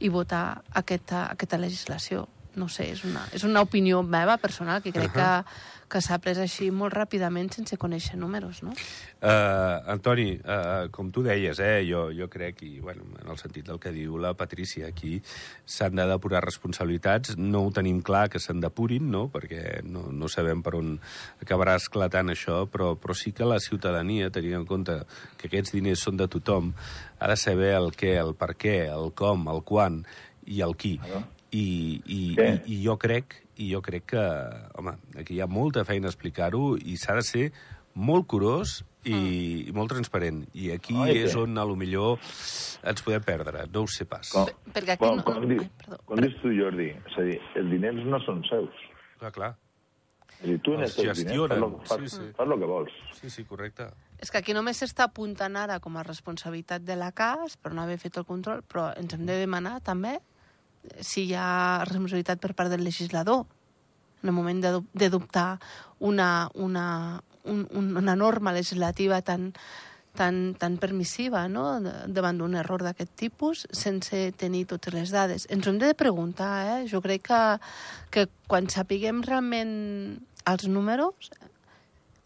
i 0.00 0.08
votar 0.08 0.62
aquesta, 0.80 1.26
aquesta 1.30 1.60
legislació. 1.60 2.26
No 2.58 2.66
sé, 2.68 2.88
és 2.90 3.04
una, 3.06 3.26
és 3.36 3.44
una 3.46 3.62
opinió 3.62 4.02
meva 4.02 4.38
personal 4.42 4.82
que 4.82 4.92
crec 4.92 5.14
uh 5.14 5.20
-huh. 5.20 5.44
que, 5.44 5.80
que 5.90 6.00
s'ha 6.00 6.20
pres 6.22 6.38
així 6.38 6.70
molt 6.70 6.94
ràpidament 6.94 7.50
sense 7.52 7.76
conèixer 7.76 8.16
números, 8.16 8.62
no? 8.62 8.70
Uh, 8.70 9.90
Antoni, 9.90 10.38
uh, 10.38 10.86
com 10.94 11.10
tu 11.10 11.22
deies, 11.26 11.58
eh, 11.58 11.82
jo, 11.88 12.10
jo 12.14 12.28
crec, 12.28 12.62
i 12.62 12.78
bueno, 12.80 13.02
en 13.20 13.28
el 13.28 13.38
sentit 13.38 13.66
del 13.66 13.80
que 13.82 13.90
diu 13.90 14.16
la 14.16 14.32
Patrícia, 14.34 14.86
aquí 14.86 15.20
s'han 15.66 15.98
de 15.98 16.06
depurar 16.06 16.44
responsabilitats, 16.44 17.36
no 17.36 17.64
ho 17.66 17.72
tenim 17.74 18.02
clar 18.02 18.28
que 18.30 18.38
se'n 18.38 18.60
depurin, 18.60 19.10
no? 19.10 19.28
perquè 19.34 19.82
no, 19.82 20.06
no 20.12 20.28
sabem 20.28 20.62
per 20.62 20.76
on 20.78 20.94
acabarà 21.42 21.74
esclatant 21.80 22.30
això, 22.30 22.66
però, 22.70 22.94
però 22.94 23.14
sí 23.14 23.32
que 23.32 23.44
la 23.44 23.58
ciutadania, 23.58 24.30
tenint 24.30 24.60
en 24.60 24.66
compte 24.66 25.02
que 25.36 25.48
aquests 25.50 25.72
diners 25.72 26.06
són 26.06 26.16
de 26.16 26.28
tothom, 26.28 26.72
ha 27.18 27.28
de 27.28 27.36
saber 27.36 27.74
el 27.74 27.90
què, 27.90 28.14
el 28.22 28.34
per 28.38 28.54
què, 28.54 28.86
el 28.94 29.10
com, 29.12 29.48
el 29.50 29.62
quan 29.66 30.04
i 30.46 30.62
el 30.62 30.76
qui. 30.76 30.98
I, 31.50 31.64
i, 32.06 32.18
sí. 32.36 32.42
i, 32.42 32.76
i 32.76 32.82
jo 32.84 32.94
crec 33.00 33.40
i 33.60 33.70
jo 33.74 33.80
crec 33.84 34.06
que, 34.14 34.24
home, 34.78 34.94
aquí 35.20 35.36
hi 35.36 35.42
ha 35.44 35.48
molta 35.50 35.84
feina 35.84 36.08
a 36.08 36.14
explicar-ho 36.14 36.76
i 36.78 36.96
s'ha 37.00 37.16
de 37.18 37.24
ser 37.26 37.46
molt 37.94 38.26
curós 38.30 38.80
i, 39.04 39.12
mm. 39.12 39.70
i 39.70 39.74
molt 39.76 39.92
transparent. 39.92 40.42
I 40.56 40.70
aquí 40.76 40.96
Oi, 40.96 41.16
és 41.24 41.34
on, 41.38 41.56
a 41.60 41.64
lo 41.68 41.76
millor, 41.78 42.20
ens 42.90 43.04
podem 43.04 43.24
perdre. 43.26 43.66
No 43.72 43.84
ho 43.84 43.90
sé 43.90 44.06
pas. 44.08 44.32
Com, 44.32 44.52
Perquè 44.74 44.96
aquí 44.96 45.04
com, 45.04 45.18
no... 45.20 45.26
com, 45.26 45.48
di, 45.50 45.58
Ai, 45.60 45.98
com 46.08 46.22
dius 46.22 46.38
tu, 46.42 46.52
Jordi, 46.56 46.92
és 46.94 47.18
a 47.18 47.26
dir, 47.28 47.40
els 47.60 47.74
diners 47.74 48.06
no 48.08 48.22
són 48.26 48.44
seus. 48.48 48.86
Clar, 49.20 49.34
clar. 49.36 49.50
És 50.38 50.46
a 50.46 50.52
dir, 50.52 50.58
tu 50.64 50.76
els 50.76 50.96
gestionen. 50.96 51.58
Diners, 51.60 51.82
fas, 51.84 51.92
fas, 51.92 52.06
sí, 52.06 52.22
sí. 52.22 52.30
fas 52.38 52.48
el 52.48 52.62
que 52.62 52.70
vols. 52.70 52.96
Sí, 53.20 53.32
sí, 53.32 53.44
correcte. 53.48 53.90
És 54.20 54.32
que 54.32 54.40
aquí 54.40 54.56
només 54.56 54.80
s'està 54.80 55.08
apuntant 55.08 55.56
ara 55.56 55.80
com 55.84 55.96
a 55.96 56.04
responsabilitat 56.06 56.84
de 56.84 56.96
la 56.96 57.12
CAS 57.16 57.56
per 57.60 57.72
no 57.76 57.84
haver 57.84 58.00
fet 58.00 58.20
el 58.20 58.28
control, 58.28 58.64
però 58.64 58.90
ens 59.00 59.16
hem 59.16 59.24
de 59.28 59.40
demanar 59.42 59.78
també 59.84 60.18
si 61.00 61.28
hi 61.28 61.34
ha 61.36 61.84
responsabilitat 61.86 62.40
per 62.40 62.54
part 62.54 62.70
del 62.72 62.84
legislador 62.84 63.44
en 64.22 64.28
el 64.28 64.36
moment 64.36 64.60
d'adoptar 64.62 65.58
una, 65.98 66.50
una, 66.54 67.22
un, 67.44 67.96
una 67.96 68.16
norma 68.16 68.52
legislativa 68.52 69.22
tan, 69.22 69.52
tan, 70.14 70.54
tan 70.54 70.76
permissiva 70.76 71.46
no? 71.48 71.80
davant 72.06 72.40
d'un 72.40 72.56
error 72.58 72.84
d'aquest 72.84 73.12
tipus 73.16 73.66
sense 73.72 74.30
tenir 74.36 74.66
totes 74.68 74.94
les 74.94 75.12
dades. 75.14 75.46
Ens 75.48 75.66
ho 75.66 75.72
hem 75.72 75.80
de 75.80 75.94
preguntar, 75.94 76.52
eh? 76.76 76.88
Jo 76.90 77.00
crec 77.04 77.28
que, 77.30 77.42
que 78.10 78.26
quan 78.50 78.68
sapiguem 78.68 79.22
realment 79.24 80.20
els 80.48 80.68
números, 80.68 81.30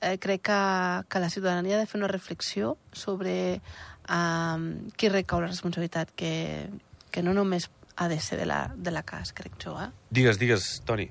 eh, 0.01 0.19
crec 0.19 0.47
que, 0.51 0.61
que 1.09 1.23
la 1.23 1.31
ciutadania 1.31 1.77
ha 1.77 1.83
de 1.83 1.91
fer 1.91 2.01
una 2.01 2.11
reflexió 2.11 2.77
sobre 2.93 3.61
eh, 3.61 4.59
qui 4.97 5.13
recau 5.13 5.43
la 5.45 5.53
responsabilitat, 5.53 6.11
que, 6.17 6.71
que 7.11 7.23
no 7.23 7.35
només 7.37 7.71
ha 7.97 8.09
de 8.09 8.19
ser 8.21 8.39
de 8.39 8.47
la, 8.47 8.69
de 8.77 8.91
la 8.91 9.03
cas, 9.03 9.33
crec 9.33 9.59
jo. 9.63 9.77
Eh? 9.81 9.91
Digues, 10.11 10.39
digues, 10.39 10.83
Toni. 10.87 11.09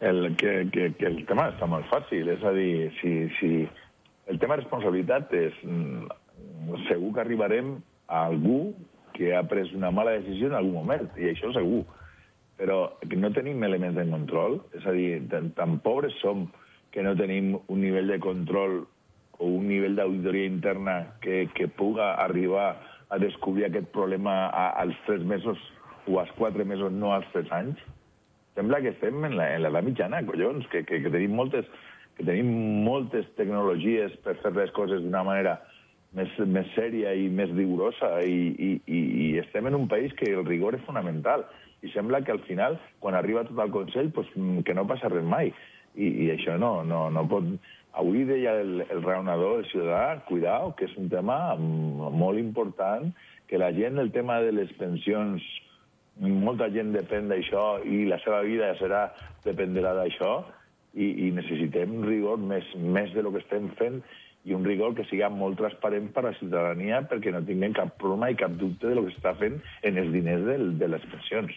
El, 0.00 0.34
que, 0.36 0.68
que, 0.72 0.92
que 0.96 1.06
el 1.06 1.24
tema 1.28 1.50
està 1.52 1.68
molt 1.68 1.88
fàcil, 1.92 2.28
és 2.32 2.44
a 2.44 2.54
dir, 2.56 2.88
si, 3.00 3.12
si 3.36 3.50
el 4.32 4.40
tema 4.40 4.56
de 4.56 4.64
responsabilitat 4.64 5.32
és... 5.36 5.62
Mm, 5.64 6.08
segur 6.88 7.14
que 7.14 7.20
arribarem 7.20 7.78
a 8.08 8.26
algú 8.26 8.74
que 9.14 9.34
ha 9.36 9.42
pres 9.48 9.72
una 9.76 9.90
mala 9.90 10.16
decisió 10.18 10.48
en 10.48 10.56
algun 10.56 10.80
moment, 10.80 11.08
i 11.18 11.30
això 11.30 11.52
segur. 11.54 11.82
Però 12.60 12.78
que 13.02 13.16
no 13.16 13.32
tenim 13.32 13.62
elements 13.64 13.96
de 13.96 14.06
control, 14.10 14.60
és 14.76 14.86
a 14.86 14.94
dir, 14.96 15.20
tan, 15.32 15.50
tan 15.56 15.78
pobres 15.84 16.16
som 16.20 16.48
que 16.94 17.04
no 17.06 17.16
tenim 17.16 17.54
un 17.60 17.80
nivell 17.80 18.10
de 18.10 18.20
control 18.20 18.82
o 19.40 19.48
un 19.48 19.68
nivell 19.68 19.96
d'auditoria 19.96 20.50
interna 20.50 20.96
que, 21.24 21.46
que 21.54 21.68
puga 21.68 22.12
arribar 22.20 22.74
a 23.10 23.18
descobrir 23.18 23.66
aquest 23.66 23.90
problema 23.94 24.48
als 24.78 24.96
tres 25.06 25.22
mesos 25.26 25.58
o 26.06 26.20
als 26.20 26.30
quatre 26.38 26.64
mesos, 26.64 26.92
no 26.92 27.12
als 27.14 27.26
tres 27.34 27.50
anys. 27.52 27.78
Sembla 28.54 28.80
que 28.82 28.94
estem 28.94 29.24
en 29.26 29.36
l'edat 29.38 29.86
mitjana, 29.86 30.22
collons, 30.26 30.66
que, 30.70 30.84
que, 30.86 31.02
que 31.02 31.12
tenim 31.12 31.34
moltes 31.38 31.68
que 32.18 32.26
tenim 32.26 32.50
moltes 32.84 33.24
tecnologies 33.38 34.12
per 34.24 34.34
fer 34.42 34.52
les 34.52 34.72
coses 34.76 35.00
d'una 35.00 35.22
manera 35.24 35.54
més, 36.16 36.32
més 36.52 36.68
sèria 36.74 37.14
i 37.16 37.30
més 37.32 37.52
rigorosa 37.54 38.18
i, 38.26 38.50
i, 38.52 38.70
i, 38.84 39.00
i 39.24 39.26
estem 39.40 39.70
en 39.70 39.78
un 39.78 39.86
país 39.88 40.12
que 40.18 40.28
el 40.34 40.44
rigor 40.44 40.76
és 40.76 40.84
fonamental 40.84 41.46
i 41.80 41.88
sembla 41.94 42.20
que 42.26 42.34
al 42.34 42.42
final, 42.44 42.76
quan 43.00 43.16
arriba 43.16 43.46
tot 43.48 43.60
el 43.62 43.72
Consell, 43.72 44.10
pues, 44.12 44.28
que 44.66 44.74
no 44.76 44.84
passa 44.88 45.08
res 45.08 45.24
mai. 45.24 45.54
I, 45.96 46.06
i 46.26 46.26
això 46.34 46.58
no, 46.60 46.80
no, 46.84 47.06
no 47.10 47.24
pot... 47.30 47.46
Avui 47.98 48.22
deia 48.28 48.54
el, 48.60 48.84
el 48.86 49.02
raonador, 49.02 49.60
el 49.60 49.66
ciutadà, 49.70 50.20
cuidao, 50.28 50.74
que 50.78 50.86
és 50.86 50.94
un 51.00 51.08
tema 51.10 51.56
molt 51.58 52.38
important, 52.38 53.10
que 53.50 53.58
la 53.58 53.72
gent, 53.74 53.98
el 53.98 54.12
tema 54.14 54.38
de 54.44 54.54
les 54.54 54.70
pensions, 54.78 55.42
molta 56.20 56.68
gent 56.70 56.92
depèn 56.94 57.30
d'això 57.30 57.80
i 57.82 58.04
la 58.06 58.20
seva 58.22 58.44
vida 58.46 58.70
serà 58.78 59.08
dependrà 59.42 59.96
d'això, 59.96 60.38
i, 60.94 61.06
i 61.26 61.30
necessitem 61.34 62.00
rigor 62.06 62.40
més, 62.42 62.66
més 62.74 63.12
de 63.14 63.22
lo 63.22 63.32
que 63.34 63.42
estem 63.44 63.70
fent 63.78 64.00
i 64.48 64.54
un 64.56 64.64
rigor 64.64 64.94
que 64.96 65.04
siga 65.10 65.28
molt 65.30 65.58
transparent 65.60 66.08
per 66.14 66.24
a 66.24 66.30
la 66.30 66.36
ciutadania 66.38 67.02
perquè 67.10 67.32
no 67.34 67.42
tinguem 67.46 67.76
cap 67.76 67.92
problema 68.00 68.30
i 68.32 68.38
cap 68.40 68.56
dubte 68.60 68.88
de 68.88 68.96
lo 68.96 69.04
que 69.06 69.14
s'està 69.14 69.34
fent 69.38 69.60
en 69.86 70.00
els 70.00 70.10
diners 70.14 70.46
del, 70.46 70.72
de 70.80 70.88
les 70.88 71.04
pensions. 71.12 71.52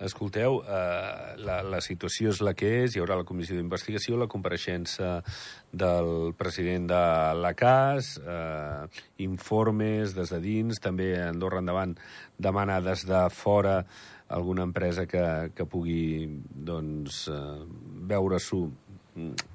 Escolteu, 0.00 0.62
eh, 0.64 1.34
la, 1.44 1.58
la 1.60 1.80
situació 1.84 2.30
és 2.32 2.38
la 2.40 2.54
que 2.56 2.68
és, 2.86 2.94
hi 2.96 3.02
haurà 3.02 3.18
la 3.20 3.26
comissió 3.28 3.56
d'investigació, 3.58 4.16
la 4.16 4.30
compareixença 4.32 5.18
del 5.72 6.32
president 6.40 6.86
de 6.88 7.00
la 7.36 7.50
CAS, 7.52 8.14
eh, 8.24 8.86
informes 9.26 10.14
des 10.16 10.32
de 10.32 10.40
dins, 10.40 10.80
també 10.80 11.12
Andorra 11.20 11.60
Endavant 11.60 11.92
demana 12.40 12.78
des 12.80 13.04
de 13.08 13.26
fora 13.34 13.82
alguna 14.30 14.64
empresa 14.64 15.04
que, 15.10 15.50
que 15.52 15.66
pugui 15.68 16.24
doncs, 16.48 17.26
eh, 17.28 17.60
veure-s'ho, 18.08 18.62
mm, 19.18 19.50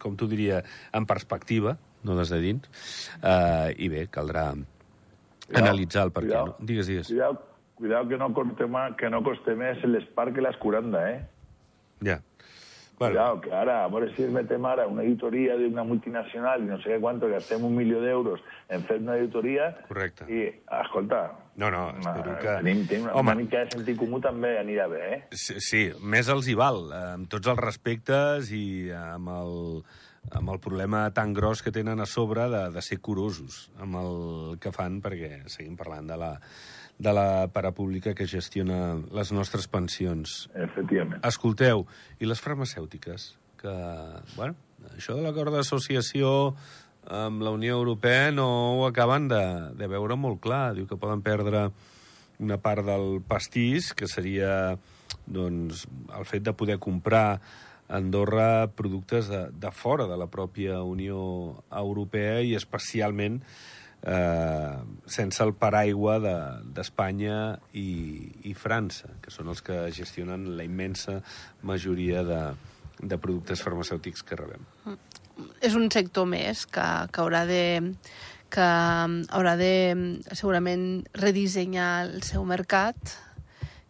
com 0.00 0.16
tu 0.16 0.30
diria, 0.30 0.62
en 0.96 1.04
perspectiva, 1.04 1.76
no 2.08 2.16
des 2.16 2.32
de 2.32 2.40
dins, 2.40 2.72
eh, 3.20 3.74
i 3.76 3.92
bé, 3.92 4.06
caldrà 4.08 4.52
cuidao, 4.54 5.60
analitzar 5.60 6.08
el 6.08 6.14
per 6.14 6.24
què. 6.24 6.34
No? 6.38 6.56
Digues, 6.62 6.88
digues. 6.88 7.10
Cuidao, 7.10 7.36
cuidao 7.78 8.06
que 8.08 8.18
no 8.18 8.32
coste, 8.34 8.66
más, 8.66 8.96
que 8.98 9.10
no 9.10 9.22
coste 9.22 9.54
més 9.56 9.82
l'espar 9.86 10.32
que 10.34 10.42
les 10.44 10.56
40, 10.58 11.04
eh? 11.10 11.20
Ja. 12.04 12.18
Bueno. 12.98 13.14
Cuidado, 13.14 13.40
que 13.40 13.52
ara, 13.54 13.84
a 13.84 13.88
veure 13.88 14.08
si 14.16 14.24
es 14.24 14.30
metem 14.34 14.64
ara 14.66 14.88
una 14.90 15.04
editoria 15.06 15.54
d'una 15.54 15.84
multinacional 15.86 16.64
i 16.64 16.66
no 16.66 16.80
sé 16.82 16.96
quant, 16.98 17.20
gastem 17.30 17.62
un 17.62 17.76
milió 17.76 18.00
d'euros 18.02 18.42
en 18.74 18.82
fer 18.88 18.96
una 18.98 19.14
editoria... 19.20 19.68
Correcte. 19.86 20.26
I, 20.26 20.48
escolta... 20.80 21.20
No, 21.62 21.70
no, 21.70 21.84
espero 21.94 22.34
que... 22.42 22.56
Tenim, 22.58 22.82
tenim 22.90 23.06
una, 23.06 23.14
Home, 23.14 23.36
una 23.36 23.44
mica 23.44 23.62
de 23.62 23.76
sentit 23.76 23.98
comú 24.00 24.18
també 24.22 24.56
anirà 24.58 24.88
bé, 24.90 25.04
eh? 25.14 25.20
Sí, 25.30 25.60
sí, 25.62 25.84
més 26.02 26.26
els 26.34 26.50
hi 26.50 26.58
val, 26.58 26.88
amb 27.14 27.30
tots 27.30 27.46
els 27.54 27.62
respectes 27.62 28.50
i 28.50 28.90
amb 28.98 29.30
el, 29.30 29.54
amb 30.34 30.50
el 30.56 30.58
problema 30.66 31.06
tan 31.14 31.32
gros 31.38 31.62
que 31.62 31.74
tenen 31.74 32.02
a 32.02 32.06
sobre 32.06 32.48
de, 32.50 32.64
de 32.74 32.82
ser 32.82 32.98
curosos 32.98 33.68
amb 33.78 34.02
el 34.02 34.12
que 34.58 34.74
fan, 34.74 34.98
perquè 35.04 35.44
seguim 35.46 35.78
parlant 35.78 36.10
de 36.10 36.18
la 36.18 36.32
de 36.98 37.12
la 37.14 37.48
parapública 37.54 38.14
que 38.14 38.26
gestiona 38.26 38.98
les 39.14 39.30
nostres 39.32 39.68
pensions. 39.70 40.48
Efectivament. 40.54 41.22
Escolteu, 41.26 41.86
i 42.18 42.26
les 42.26 42.42
farmacèutiques? 42.42 43.30
Que, 43.58 43.74
bueno, 44.34 44.58
això 44.94 45.14
de 45.14 45.22
l'acord 45.22 45.54
d'associació 45.54 46.54
amb 47.08 47.42
la 47.42 47.54
Unió 47.54 47.78
Europea 47.78 48.32
no 48.34 48.48
ho 48.76 48.86
acaben 48.86 49.30
de, 49.30 49.44
de 49.78 49.88
veure 49.88 50.18
molt 50.18 50.42
clar. 50.44 50.74
Diu 50.76 50.88
que 50.90 50.98
poden 51.00 51.22
perdre 51.24 51.68
una 52.38 52.58
part 52.62 52.84
del 52.86 53.22
pastís, 53.26 53.94
que 53.94 54.10
seria 54.10 54.76
doncs, 55.26 55.86
el 56.14 56.28
fet 56.28 56.44
de 56.44 56.54
poder 56.54 56.78
comprar 56.82 57.38
a 57.38 57.40
Andorra 57.96 58.68
productes 58.76 59.30
de, 59.32 59.46
de 59.48 59.70
fora 59.72 60.06
de 60.06 60.18
la 60.20 60.28
pròpia 60.28 60.82
Unió 60.84 61.62
Europea 61.72 62.42
i 62.44 62.54
especialment 62.58 63.40
eh, 64.02 64.78
sense 65.06 65.42
el 65.44 65.54
paraigua 65.58 66.18
d'Espanya 66.20 67.38
de, 67.72 67.80
i, 67.80 67.90
i 68.50 68.54
França, 68.54 69.10
que 69.22 69.34
són 69.34 69.50
els 69.52 69.62
que 69.64 69.86
gestionen 69.94 70.50
la 70.58 70.66
immensa 70.66 71.20
majoria 71.62 72.24
de, 72.26 72.42
de 73.02 73.18
productes 73.18 73.62
farmacèutics 73.64 74.24
que 74.26 74.38
rebem. 74.38 74.64
És 75.62 75.76
un 75.78 75.86
sector 75.94 76.26
més 76.26 76.66
que, 76.66 76.86
que 77.12 77.22
haurà 77.22 77.44
de 77.48 77.62
que 78.48 78.64
haurà 78.64 79.58
de 79.60 79.72
segurament 80.32 81.04
redissenyar 81.12 81.90
el 82.06 82.22
seu 82.24 82.46
mercat 82.48 83.12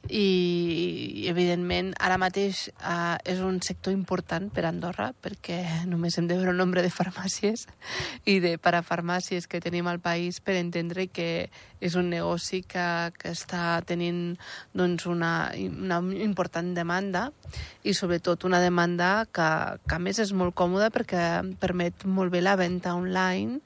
i, 0.09 1.27
evidentment, 1.29 1.93
ara 2.01 2.17
mateix 2.21 2.67
uh, 2.81 3.17
és 3.29 3.43
un 3.45 3.61
sector 3.65 3.93
important 3.93 4.49
per 4.55 4.65
Andorra 4.69 5.11
perquè 5.13 5.59
només 5.93 6.17
hem 6.19 6.29
de 6.31 6.39
veure 6.39 6.55
el 6.55 6.61
nombre 6.61 6.83
de 6.85 6.93
farmàcies 6.93 7.67
i 8.25 8.39
de 8.45 8.57
parafarmàcies 8.59 9.47
que 9.47 9.61
tenim 9.61 9.89
al 9.89 10.01
país 10.01 10.41
per 10.41 10.57
entendre 10.57 11.09
que 11.13 11.49
és 11.81 11.95
un 11.95 12.09
negoci 12.11 12.63
que, 12.67 13.13
que 13.21 13.33
està 13.37 13.79
tenint 13.87 14.39
doncs, 14.75 15.07
una, 15.07 15.53
una 15.55 16.01
important 16.25 16.73
demanda 16.75 17.29
i 17.85 17.95
sobretot 17.95 18.49
una 18.49 18.63
demanda 18.65 19.27
que, 19.31 19.49
que 19.85 19.97
a 19.97 20.03
més 20.03 20.19
és 20.25 20.33
molt 20.33 20.57
còmoda 20.59 20.91
perquè 20.95 21.25
permet 21.61 22.09
molt 22.09 22.35
bé 22.35 22.43
la 22.43 22.57
venda 22.59 22.97
online 22.97 23.61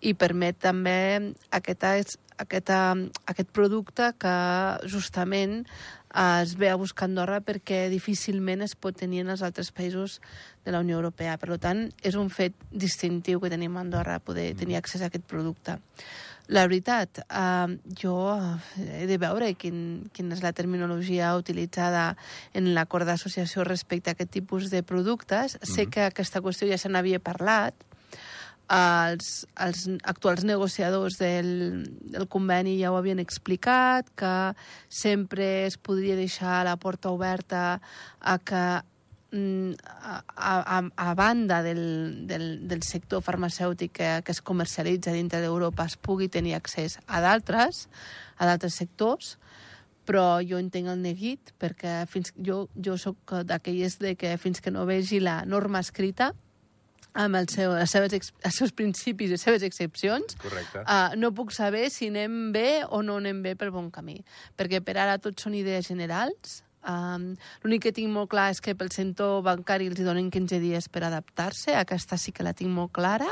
i 0.00 0.14
permet 0.14 0.58
també 0.60 1.32
aquesta, 1.52 1.94
aquesta, 2.40 2.80
aquest 3.28 3.50
producte 3.52 4.12
que 4.18 4.36
justament 4.88 5.64
es 6.10 6.56
ve 6.58 6.70
a 6.70 6.74
buscar 6.74 7.06
Andorra 7.06 7.38
perquè 7.40 7.84
difícilment 7.92 8.64
es 8.64 8.74
pot 8.74 8.96
tenir 8.98 9.22
en 9.22 9.30
els 9.30 9.44
altres 9.46 9.70
països 9.70 10.18
de 10.64 10.72
la 10.74 10.80
Unió 10.82 10.96
Europea. 10.98 11.36
Per 11.38 11.58
tant, 11.62 11.86
és 12.02 12.16
un 12.18 12.30
fet 12.34 12.56
distintiu 12.72 13.40
que 13.40 13.50
tenim 13.52 13.76
a 13.76 13.84
Andorra, 13.84 14.18
poder 14.18 14.50
mm. 14.54 14.58
tenir 14.58 14.80
accés 14.80 15.02
a 15.02 15.10
aquest 15.10 15.28
producte. 15.30 15.78
La 16.50 16.64
veritat, 16.66 17.20
eh, 17.22 17.78
jo 17.94 18.16
he 18.82 19.06
de 19.06 19.18
veure 19.22 19.52
quin, 19.54 20.10
quina 20.10 20.34
és 20.34 20.42
la 20.42 20.50
terminologia 20.52 21.30
utilitzada 21.38 22.16
en 22.58 22.72
l'acord 22.74 23.06
d'associació 23.06 23.62
respecte 23.62 24.10
a 24.10 24.16
aquest 24.18 24.32
tipus 24.34 24.70
de 24.70 24.82
productes. 24.82 25.54
Mm 25.54 25.58
-hmm. 25.60 25.74
Sé 25.74 25.86
que 25.86 26.02
aquesta 26.02 26.42
qüestió 26.42 26.66
ja 26.66 26.78
se 26.78 26.88
n'havia 26.88 27.20
parlat, 27.20 27.74
els, 28.70 29.30
els 29.58 29.86
actuals 30.06 30.44
negociadors 30.46 31.18
del, 31.18 31.50
del 32.12 32.28
conveni 32.30 32.76
ja 32.78 32.92
ho 32.92 32.98
havien 33.00 33.18
explicat, 33.18 34.08
que 34.14 34.54
sempre 34.88 35.66
es 35.66 35.76
podria 35.76 36.16
deixar 36.16 36.62
la 36.68 36.76
porta 36.78 37.10
oberta 37.10 37.80
a 38.20 38.36
que 38.38 38.62
mm, 39.34 39.72
a, 39.90 40.20
a, 40.36 40.82
a 40.94 41.14
banda 41.18 41.62
del, 41.66 42.28
del, 42.30 42.68
del 42.68 42.82
sector 42.86 43.24
farmacèutic 43.26 43.92
que, 43.92 44.10
que 44.24 44.32
es 44.32 44.42
comercialitza 44.42 45.14
dintre 45.16 45.42
d'Europa 45.42 45.88
es 45.90 45.98
pugui 45.98 46.30
tenir 46.30 46.54
accés 46.54 47.00
a 47.08 47.20
d'altres, 47.24 47.88
a 48.38 48.46
d'altres 48.46 48.78
sectors, 48.78 49.34
però 50.06 50.38
jo 50.46 50.58
entenc 50.62 50.92
el 50.94 51.02
neguit 51.02 51.50
perquè 51.58 52.04
fins, 52.10 52.30
jo, 52.38 52.68
jo 52.74 52.94
sóc 52.98 53.34
d'aquelles 53.46 53.98
de 53.98 54.14
que 54.14 54.36
fins 54.38 54.62
que 54.62 54.70
no 54.70 54.86
vegi 54.86 55.18
la 55.18 55.40
norma 55.44 55.82
escrita 55.82 56.30
amb 57.14 57.36
el 57.36 57.48
seu, 57.48 57.72
les 57.74 57.90
seves, 57.90 58.12
ex- 58.12 58.32
els 58.44 58.54
seus 58.54 58.72
principis 58.72 59.28
i 59.28 59.32
les 59.32 59.42
seves 59.42 59.62
excepcions, 59.62 60.36
Correcte. 60.40 60.80
uh, 60.86 61.14
no 61.16 61.32
puc 61.32 61.52
saber 61.52 61.90
si 61.90 62.08
anem 62.08 62.52
bé 62.52 62.84
o 62.88 63.02
no 63.02 63.16
anem 63.16 63.42
bé 63.42 63.56
pel 63.56 63.70
bon 63.70 63.90
camí. 63.90 64.22
Perquè 64.56 64.80
per 64.84 64.96
ara 64.98 65.18
tot 65.18 65.38
són 65.40 65.54
idees 65.54 65.86
generals. 65.88 66.62
Um, 66.88 67.34
L'únic 67.62 67.82
que 67.88 67.92
tinc 67.92 68.08
molt 68.12 68.30
clar 68.32 68.50
és 68.54 68.60
que 68.64 68.74
pel 68.74 68.90
sector 68.94 69.42
bancari 69.44 69.88
els 69.90 70.00
hi 70.00 70.04
donen 70.06 70.30
15 70.32 70.60
dies 70.62 70.88
per 70.88 71.04
adaptar-se. 71.04 71.74
Aquesta 71.76 72.16
sí 72.16 72.32
que 72.32 72.42
la 72.46 72.54
tinc 72.56 72.70
molt 72.72 72.92
clara, 72.96 73.28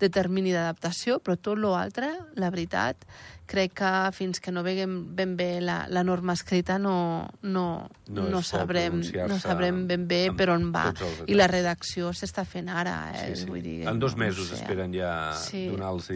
de 0.00 0.08
termini 0.08 0.52
d'adaptació, 0.54 1.18
però 1.20 1.36
tot 1.36 1.58
l'altre, 1.58 2.12
la 2.38 2.48
veritat, 2.54 3.04
crec 3.48 3.72
que 3.80 3.90
fins 4.12 4.40
que 4.44 4.52
no 4.52 4.60
veguem 4.62 5.14
ben 5.16 5.32
bé 5.38 5.60
la, 5.64 5.86
la 5.88 6.02
norma 6.04 6.34
escrita 6.36 6.76
no, 6.78 7.28
no, 7.42 7.88
No 8.08 8.22
no, 8.22 8.28
no, 8.28 8.42
sabrem, 8.44 9.00
no 9.00 9.38
sabrem 9.40 9.86
ben 9.88 10.04
bé 10.08 10.30
per 10.36 10.50
on 10.52 10.68
va. 10.72 10.90
I 11.26 11.34
la 11.36 11.46
redacció 11.48 12.12
s'està 12.12 12.44
fent 12.44 12.68
ara, 12.68 13.10
eh? 13.14 13.30
Sí, 13.34 13.42
sí. 13.42 13.48
Vull 13.48 13.62
dir, 13.64 13.78
en 13.88 13.98
dos 13.98 14.16
no 14.16 14.24
mesos 14.26 14.48
sé. 14.50 14.58
esperen 14.60 14.92
ja 14.92 15.32
Sí. 15.40 15.66
donar-los 15.72 16.10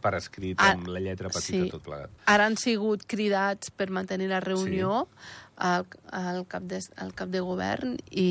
per 0.00 0.14
escrit 0.20 0.60
Ah, 0.60 0.72
amb 0.72 0.88
la 0.88 1.00
lletra 1.00 1.28
petita 1.32 1.64
sí. 1.64 1.70
tot 1.72 1.82
plegat. 1.82 2.10
Ara 2.26 2.46
han 2.46 2.56
sigut 2.60 3.04
cridats 3.08 3.70
per 3.70 3.88
mantenir 3.90 4.28
la 4.28 4.40
reunió 4.40 5.06
al, 5.56 5.86
al, 6.10 6.44
cap 6.46 6.62
de, 6.62 6.80
al 6.96 7.12
cap 7.14 7.28
de 7.30 7.40
govern 7.40 7.96
i, 8.10 8.28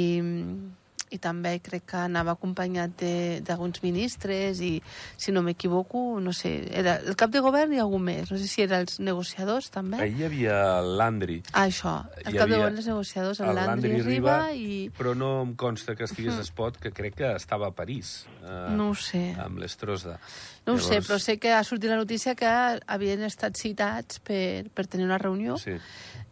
i 1.13 1.19
també 1.21 1.59
crec 1.61 1.83
que 1.91 1.97
anava 2.07 2.33
acompanyat 2.33 2.95
de- 2.97 3.39
d'alguns 3.45 3.83
ministres 3.83 4.57
i, 4.65 4.81
si 5.15 5.31
no 5.31 5.43
m'equivoco, 5.45 6.17
no 6.19 6.33
sé, 6.33 6.55
era 6.73 6.95
el 7.05 7.13
cap 7.15 7.29
de 7.29 7.39
govern 7.45 7.71
i 7.75 7.77
algú 7.83 7.99
més. 8.01 8.31
No 8.33 8.39
sé 8.41 8.47
si 8.49 8.63
eren 8.63 8.81
els 8.81 8.95
negociadors, 8.99 9.67
també. 9.69 9.99
Ahir 10.01 10.17
hi 10.17 10.25
havia 10.25 10.55
l'Andri. 10.81 11.43
Ah, 11.53 11.67
això. 11.67 11.99
El 12.25 12.33
Hi 12.33 12.39
cap 12.39 12.49
de 12.49 12.57
govern 12.57 12.79
dels 12.79 12.87
negociadors, 12.89 13.39
el 13.45 13.53
Landry 13.59 14.01
Riba 14.01 14.39
i... 14.57 14.89
Però 14.97 15.13
no 15.13 15.29
em 15.43 15.53
consta 15.53 15.93
que 15.95 16.07
estigués 16.09 16.33
a 16.33 16.41
Espot, 16.41 16.81
que 16.81 16.89
crec 16.91 17.19
que 17.21 17.29
estava 17.37 17.69
a 17.69 17.75
París. 17.77 18.25
Eh, 18.41 18.73
No 18.73 18.89
ho 18.89 18.95
sé. 18.97 19.35
Amb 19.37 19.61
l'Estrosda. 19.61 20.17
No 20.65 20.79
ho 20.79 20.79
sé, 20.81 20.97
però 21.03 21.19
sé 21.19 21.37
que 21.37 21.51
ha 21.53 21.61
sortit 21.67 21.91
la 21.91 21.97
notícia 22.01 22.33
que 22.39 22.47
havien 22.87 23.21
estat 23.27 23.53
citats 23.59 24.17
per, 24.23 24.65
per 24.73 24.87
tenir 24.87 25.05
una 25.05 25.19
reunió. 25.21 25.59
Sí. 25.61 25.77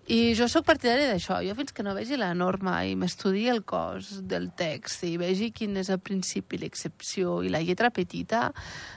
I 0.10 0.34
jo 0.36 0.48
sóc 0.50 0.66
partidari 0.66 1.06
d'això. 1.08 1.40
Jo 1.46 1.54
fins 1.56 1.72
que 1.76 1.86
no 1.86 1.94
vegi 1.96 2.18
la 2.18 2.34
norma 2.34 2.80
i 2.90 2.96
m'estudi 2.98 3.46
el 3.52 3.62
cos 3.64 4.22
del 4.28 4.50
text 4.58 5.06
i 5.08 5.16
vegi 5.22 5.52
quin 5.56 5.78
és 5.78 5.92
el 5.94 6.02
principi, 6.02 6.58
l'excepció 6.58 7.40
i 7.46 7.54
la 7.54 7.62
lletra 7.62 7.92
petita, 7.94 8.50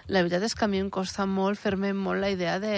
la 0.08 0.24
veritat 0.24 0.48
és 0.48 0.56
que 0.56 0.64
a 0.64 0.70
mi 0.72 0.80
em 0.80 0.90
costa 0.90 1.28
molt 1.28 1.60
fer-me 1.60 1.92
molt 1.92 2.24
la 2.24 2.32
idea 2.34 2.58
de, 2.58 2.76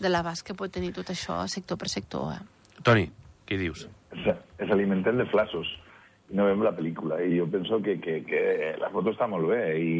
de 0.00 0.12
l'abast 0.12 0.46
que 0.46 0.56
pot 0.56 0.72
tenir 0.72 0.94
tot 0.96 1.12
això 1.12 1.42
sector 1.46 1.78
per 1.78 1.92
sector. 1.92 2.32
Eh? 2.34 2.78
Toni, 2.82 3.10
què 3.46 3.60
dius? 3.60 3.86
se, 4.24 4.34
se 4.58 4.72
alimenten 4.72 5.18
de 5.18 5.26
flassos 5.26 5.68
i 6.30 6.36
no 6.36 6.46
veiem 6.48 6.64
la 6.64 6.74
pel·lícula. 6.76 7.20
I 7.22 7.38
jo 7.40 7.48
penso 7.50 7.80
que, 7.84 7.98
que, 8.00 8.20
que 8.28 8.42
la 8.80 8.90
foto 8.92 9.12
està 9.12 9.28
molt 9.30 9.48
bé 9.50 9.62
i 9.80 9.92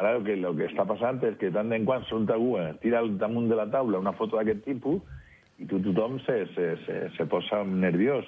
ara 0.00 0.16
el 0.16 0.24
que, 0.26 0.36
lo 0.40 0.54
que 0.58 0.68
està 0.70 0.86
passant 0.88 1.20
és 1.22 1.36
que 1.38 1.50
de 1.50 1.58
tant 1.58 1.72
en 1.74 1.86
quant 1.86 2.06
surt 2.08 2.30
algú, 2.34 2.56
eh, 2.58 2.72
tira 2.82 3.00
al 3.02 3.14
damunt 3.18 3.50
de 3.50 3.58
la 3.58 3.68
taula 3.70 4.02
una 4.02 4.14
foto 4.18 4.38
d'aquest 4.38 4.64
tipus 4.66 5.02
i 5.58 5.68
tu, 5.70 5.78
tothom 5.84 6.18
se, 6.24 6.40
se, 6.54 6.70
se, 6.86 6.98
se 7.16 7.26
posa 7.30 7.62
nerviós. 7.64 8.26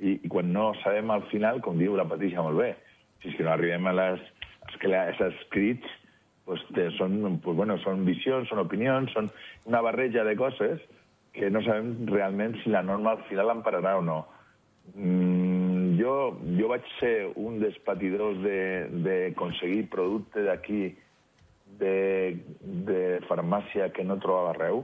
I, 0.00 0.18
I 0.24 0.28
quan 0.32 0.52
no 0.52 0.70
sabem 0.82 1.10
al 1.12 1.26
final, 1.32 1.60
com 1.64 1.80
diu 1.80 1.96
la 1.96 2.08
Patricia 2.08 2.44
molt 2.44 2.60
bé, 2.60 2.74
si 3.20 3.30
és 3.30 3.36
que 3.36 3.44
no 3.44 3.52
arribem 3.52 3.88
a 3.88 3.96
les, 3.96 4.22
que 4.80 4.92
als 4.96 5.20
escrits, 5.20 5.88
pues, 6.48 6.62
te, 6.74 6.88
són, 6.96 7.38
pues, 7.44 7.56
bueno, 7.56 7.76
són 7.84 8.04
visions, 8.08 8.48
són 8.48 8.62
opinions, 8.64 9.12
són 9.14 9.28
una 9.68 9.82
barreja 9.84 10.24
de 10.26 10.34
coses 10.38 10.80
que 11.36 11.50
no 11.52 11.62
sabem 11.62 12.08
realment 12.10 12.56
si 12.62 12.72
la 12.72 12.82
norma 12.82 13.14
al 13.14 13.24
final 13.28 13.50
l'empararà 13.52 13.96
o 14.00 14.02
no. 14.02 14.20
Mm, 14.94 15.94
jo, 16.00 16.14
jo 16.58 16.70
vaig 16.72 16.86
ser 16.98 17.30
un 17.38 17.60
dels 17.62 17.76
patidors 17.86 18.40
d'aconseguir 19.04 19.84
de, 19.84 19.90
producte 19.92 20.42
d'aquí 20.46 20.80
de, 21.78 21.94
de 22.88 23.02
farmàcia 23.28 23.92
que 23.94 24.04
no 24.04 24.18
trobava 24.22 24.54
arreu. 24.54 24.82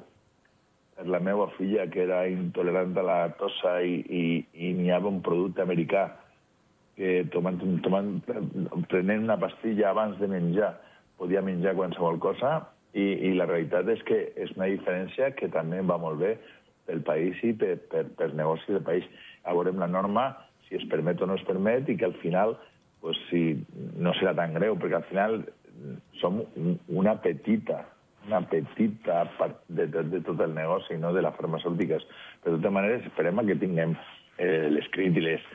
Per 0.97 1.05
la 1.13 1.21
meva 1.21 1.51
filla, 1.59 1.85
que 1.93 2.03
era 2.07 2.23
intolerant 2.29 2.95
a 2.97 3.03
la 3.05 3.17
lactosa 3.27 3.81
i, 3.85 3.99
i, 4.09 4.23
i 4.65 4.73
n'hi 4.79 4.91
havia 4.95 5.11
un 5.13 5.21
producte 5.25 5.61
americà 5.61 6.07
que 6.97 7.27
tomant, 7.35 7.59
tomant, 7.85 8.15
prenent 8.89 9.27
una 9.27 9.37
pastilla 9.37 9.91
abans 9.91 10.17
de 10.19 10.29
menjar 10.33 10.71
podia 11.21 11.43
menjar 11.45 11.75
qualsevol 11.77 12.17
cosa 12.21 12.55
i, 12.97 13.05
i 13.29 13.35
la 13.37 13.45
realitat 13.49 13.89
és 13.93 14.01
que 14.09 14.19
és 14.41 14.53
una 14.57 14.69
diferència 14.73 15.31
que 15.37 15.49
també 15.53 15.83
va 15.85 15.99
molt 16.01 16.21
bé 16.21 16.33
pel 16.89 17.03
país 17.05 17.41
i 17.45 17.53
per, 17.53 17.75
per, 17.93 18.07
per 18.17 18.31
negoci 18.39 18.73
del 18.73 18.85
país. 18.87 19.05
A 19.45 19.53
veurem 19.57 19.81
la 19.83 19.89
norma, 19.91 20.31
si 20.69 20.79
es 20.79 20.85
permet 20.89 21.21
o 21.21 21.29
no 21.29 21.37
es 21.37 21.45
permet, 21.49 21.89
i 21.93 21.97
que 21.99 22.09
al 22.09 22.17
final 22.23 22.57
pues, 23.03 23.19
si 23.29 23.43
no 24.01 24.15
serà 24.17 24.33
tan 24.39 24.55
greu, 24.57 24.79
perquè 24.81 25.01
al 25.01 25.09
final 25.11 25.43
som 26.21 26.41
un- 26.57 26.79
una 26.89 27.17
petita 27.21 27.83
una 28.27 28.43
petita 28.51 29.25
part 29.39 29.63
de, 29.69 29.87
de, 29.87 30.03
de 30.11 30.21
tot 30.27 30.41
el 30.45 30.55
negoci, 30.55 30.99
no 30.99 31.13
de 31.15 31.23
les 31.25 31.37
farmacèutiques. 31.39 32.07
Però 32.43 32.57
de 32.57 32.61
totes 32.61 32.75
maneres 32.75 33.07
esperem 33.07 33.43
que 33.47 33.59
tinguem 33.61 33.95
eh, 34.39 34.67
l'escrit 34.73 35.17
i 35.17 35.25
les 35.25 35.47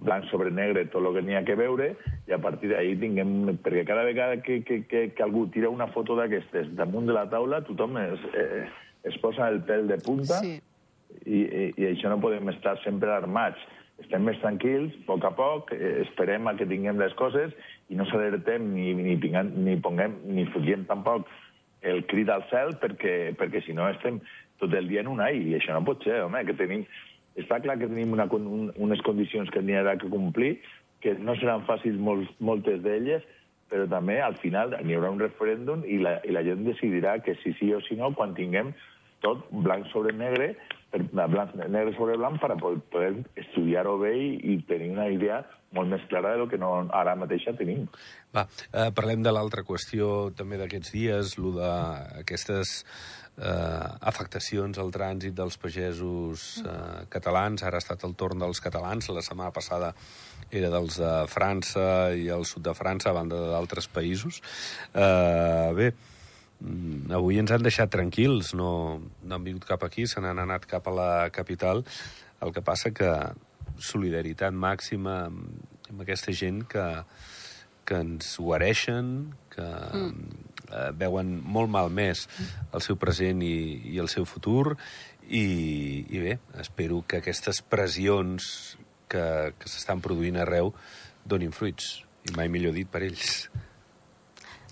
blanc 0.00 0.24
sobre 0.30 0.50
negre 0.50 0.86
tot 0.88 1.04
el 1.04 1.18
que 1.18 1.22
n'hi 1.26 1.36
ha 1.36 1.44
que 1.44 1.56
veure 1.58 1.90
i 2.28 2.32
a 2.32 2.40
partir 2.40 2.72
d'ahir 2.72 2.96
tinguem... 3.02 3.58
Perquè 3.64 3.84
cada 3.88 4.04
vegada 4.06 4.40
que, 4.42 4.62
que, 4.64 4.82
que, 4.88 5.08
que 5.16 5.26
algú 5.26 5.46
tira 5.52 5.72
una 5.72 5.90
foto 5.92 6.16
d'aquestes 6.16 6.72
damunt 6.78 7.10
de 7.10 7.16
la 7.16 7.26
taula, 7.30 7.60
tothom 7.66 7.98
es, 8.00 8.24
eh, 8.32 8.64
es 9.04 9.18
posa 9.20 9.50
el 9.50 9.60
pèl 9.68 9.88
de 9.90 10.00
punta 10.04 10.40
Sí. 10.40 10.56
i, 11.26 11.42
i, 11.42 11.66
i 11.76 11.90
això 11.90 12.12
no 12.12 12.20
podem 12.22 12.48
estar 12.54 12.78
sempre 12.84 13.12
armats. 13.12 13.60
Estem 14.00 14.24
més 14.24 14.38
tranquils, 14.40 14.94
a 15.02 15.06
poc 15.10 15.26
a 15.28 15.34
poc, 15.36 15.74
eh, 15.76 16.00
esperem 16.06 16.48
a 16.48 16.56
que 16.56 16.68
tinguem 16.68 17.00
les 17.02 17.12
coses 17.18 17.52
i 17.92 17.98
no 17.98 18.06
s'alertem 18.08 18.70
ni, 18.72 18.94
ni, 18.96 19.18
pinguem, 19.20 19.52
ni 19.66 19.76
ponguem, 19.84 20.16
ni 20.24 20.46
fugiem 20.54 20.86
tampoc 20.88 21.28
el 21.82 22.04
crit 22.10 22.28
al 22.28 22.44
cel 22.50 22.74
perquè, 22.80 23.32
perquè 23.38 23.62
si 23.64 23.76
no 23.76 23.88
estem 23.88 24.20
tot 24.60 24.74
el 24.76 24.88
dia 24.90 25.00
en 25.04 25.08
un 25.08 25.22
ai 25.24 25.40
i 25.40 25.56
això 25.56 25.74
no 25.74 25.84
pot 25.86 26.04
ser, 26.04 26.22
home, 26.26 26.44
que 26.48 26.56
tenim... 26.58 26.84
Està 27.38 27.60
clar 27.62 27.76
que 27.78 27.86
tenim 27.86 28.10
una, 28.12 28.26
un, 28.34 28.72
unes 28.74 29.00
condicions 29.06 29.48
que 29.54 29.60
n'hi 29.62 29.76
haurà 29.78 29.94
que 30.00 30.08
complir, 30.10 30.56
que 31.00 31.14
no 31.14 31.36
seran 31.38 31.62
fàcils 31.64 31.96
molts, 32.02 32.28
moltes 32.42 32.82
d'elles, 32.82 33.22
però 33.70 33.86
també 33.88 34.18
al 34.20 34.34
final 34.42 34.74
n'hi 34.82 34.96
haurà 34.98 35.12
un 35.14 35.22
referèndum 35.22 35.84
i 35.86 36.00
la, 36.02 36.16
i 36.26 36.34
la 36.34 36.42
gent 36.44 36.66
decidirà 36.66 37.20
que 37.24 37.36
sí, 37.44 37.54
sí 37.60 37.70
o 37.72 37.78
sí 37.86 37.96
no 37.96 38.10
quan 38.18 38.34
tinguem 38.36 38.74
tot 39.24 39.46
blanc 39.64 39.86
sobre 39.92 40.12
negre, 40.16 40.50
negre 40.92 41.94
sobre 41.96 42.16
blanc, 42.18 42.40
per 42.40 42.56
poder, 42.58 42.82
poder 42.90 43.12
estudiar-ho 43.36 43.98
bé 44.00 44.14
i, 44.18 44.58
tenir 44.68 44.90
una 44.96 45.08
idea 45.08 45.44
molt 45.76 45.86
més 45.90 46.02
clara 46.10 46.32
de 46.34 46.40
lo 46.42 46.48
que 46.50 46.58
no, 46.58 46.72
ara 46.90 47.14
mateixa 47.14 47.54
tenim. 47.54 47.86
Va, 48.34 48.46
eh, 48.72 48.90
parlem 48.94 49.22
de 49.22 49.30
l'altra 49.30 49.62
qüestió 49.62 50.30
també 50.34 50.58
d'aquests 50.58 50.92
dies, 50.94 51.36
lo 51.38 51.52
d'aquestes 51.54 52.74
eh, 53.38 53.88
afectacions 54.10 54.78
al 54.78 54.90
trànsit 54.94 55.36
dels 55.36 55.58
pagesos 55.62 56.64
eh, 56.64 57.06
catalans. 57.12 57.62
Ara 57.62 57.78
ha 57.78 57.84
estat 57.84 58.04
el 58.08 58.16
torn 58.18 58.42
dels 58.42 58.62
catalans, 58.62 59.10
la 59.14 59.22
setmana 59.22 59.54
passada 59.54 59.94
era 60.50 60.70
dels 60.74 60.98
de 60.98 61.12
França 61.30 61.84
i 62.18 62.26
el 62.34 62.46
sud 62.48 62.66
de 62.66 62.74
França, 62.74 63.12
a 63.12 63.16
banda 63.16 63.38
d'altres 63.52 63.86
països. 63.94 64.42
Eh, 64.90 65.70
bé, 65.78 65.92
mm, 65.92 66.19
avui 67.16 67.40
ens 67.40 67.52
han 67.54 67.64
deixat 67.64 67.90
tranquils, 67.92 68.52
no, 68.58 69.00
no 69.24 69.36
han 69.36 69.44
vingut 69.46 69.66
cap 69.68 69.84
aquí, 69.86 70.06
se 70.06 70.20
n'han 70.20 70.42
anat 70.42 70.66
cap 70.68 70.88
a 70.88 70.94
la 70.94 71.10
capital. 71.32 71.84
El 72.40 72.52
que 72.56 72.64
passa 72.64 72.92
que 72.92 73.10
solidaritat 73.80 74.52
màxima 74.56 75.26
amb, 75.28 75.46
amb 75.90 76.04
aquesta 76.04 76.34
gent 76.36 76.62
que, 76.68 76.86
que 77.88 78.00
ens 78.04 78.36
guareixen, 78.40 79.30
que 79.52 79.66
mm. 79.66 80.42
eh, 80.68 80.90
veuen 81.00 81.38
molt 81.44 81.72
malmès 81.72 82.26
el 82.74 82.84
seu 82.84 82.98
present 83.00 83.42
i, 83.46 83.56
i 83.94 83.98
el 84.02 84.10
seu 84.12 84.28
futur, 84.28 84.76
i, 85.30 85.44
i 86.10 86.22
bé, 86.22 86.36
espero 86.60 87.02
que 87.06 87.20
aquestes 87.20 87.62
pressions 87.62 88.76
que, 89.10 89.24
que 89.58 89.70
s'estan 89.70 90.02
produint 90.02 90.38
arreu 90.42 90.74
donin 91.24 91.54
fruits, 91.54 92.00
i 92.28 92.36
mai 92.36 92.50
millor 92.52 92.76
dit 92.76 92.88
per 92.90 93.04
ells. 93.06 93.48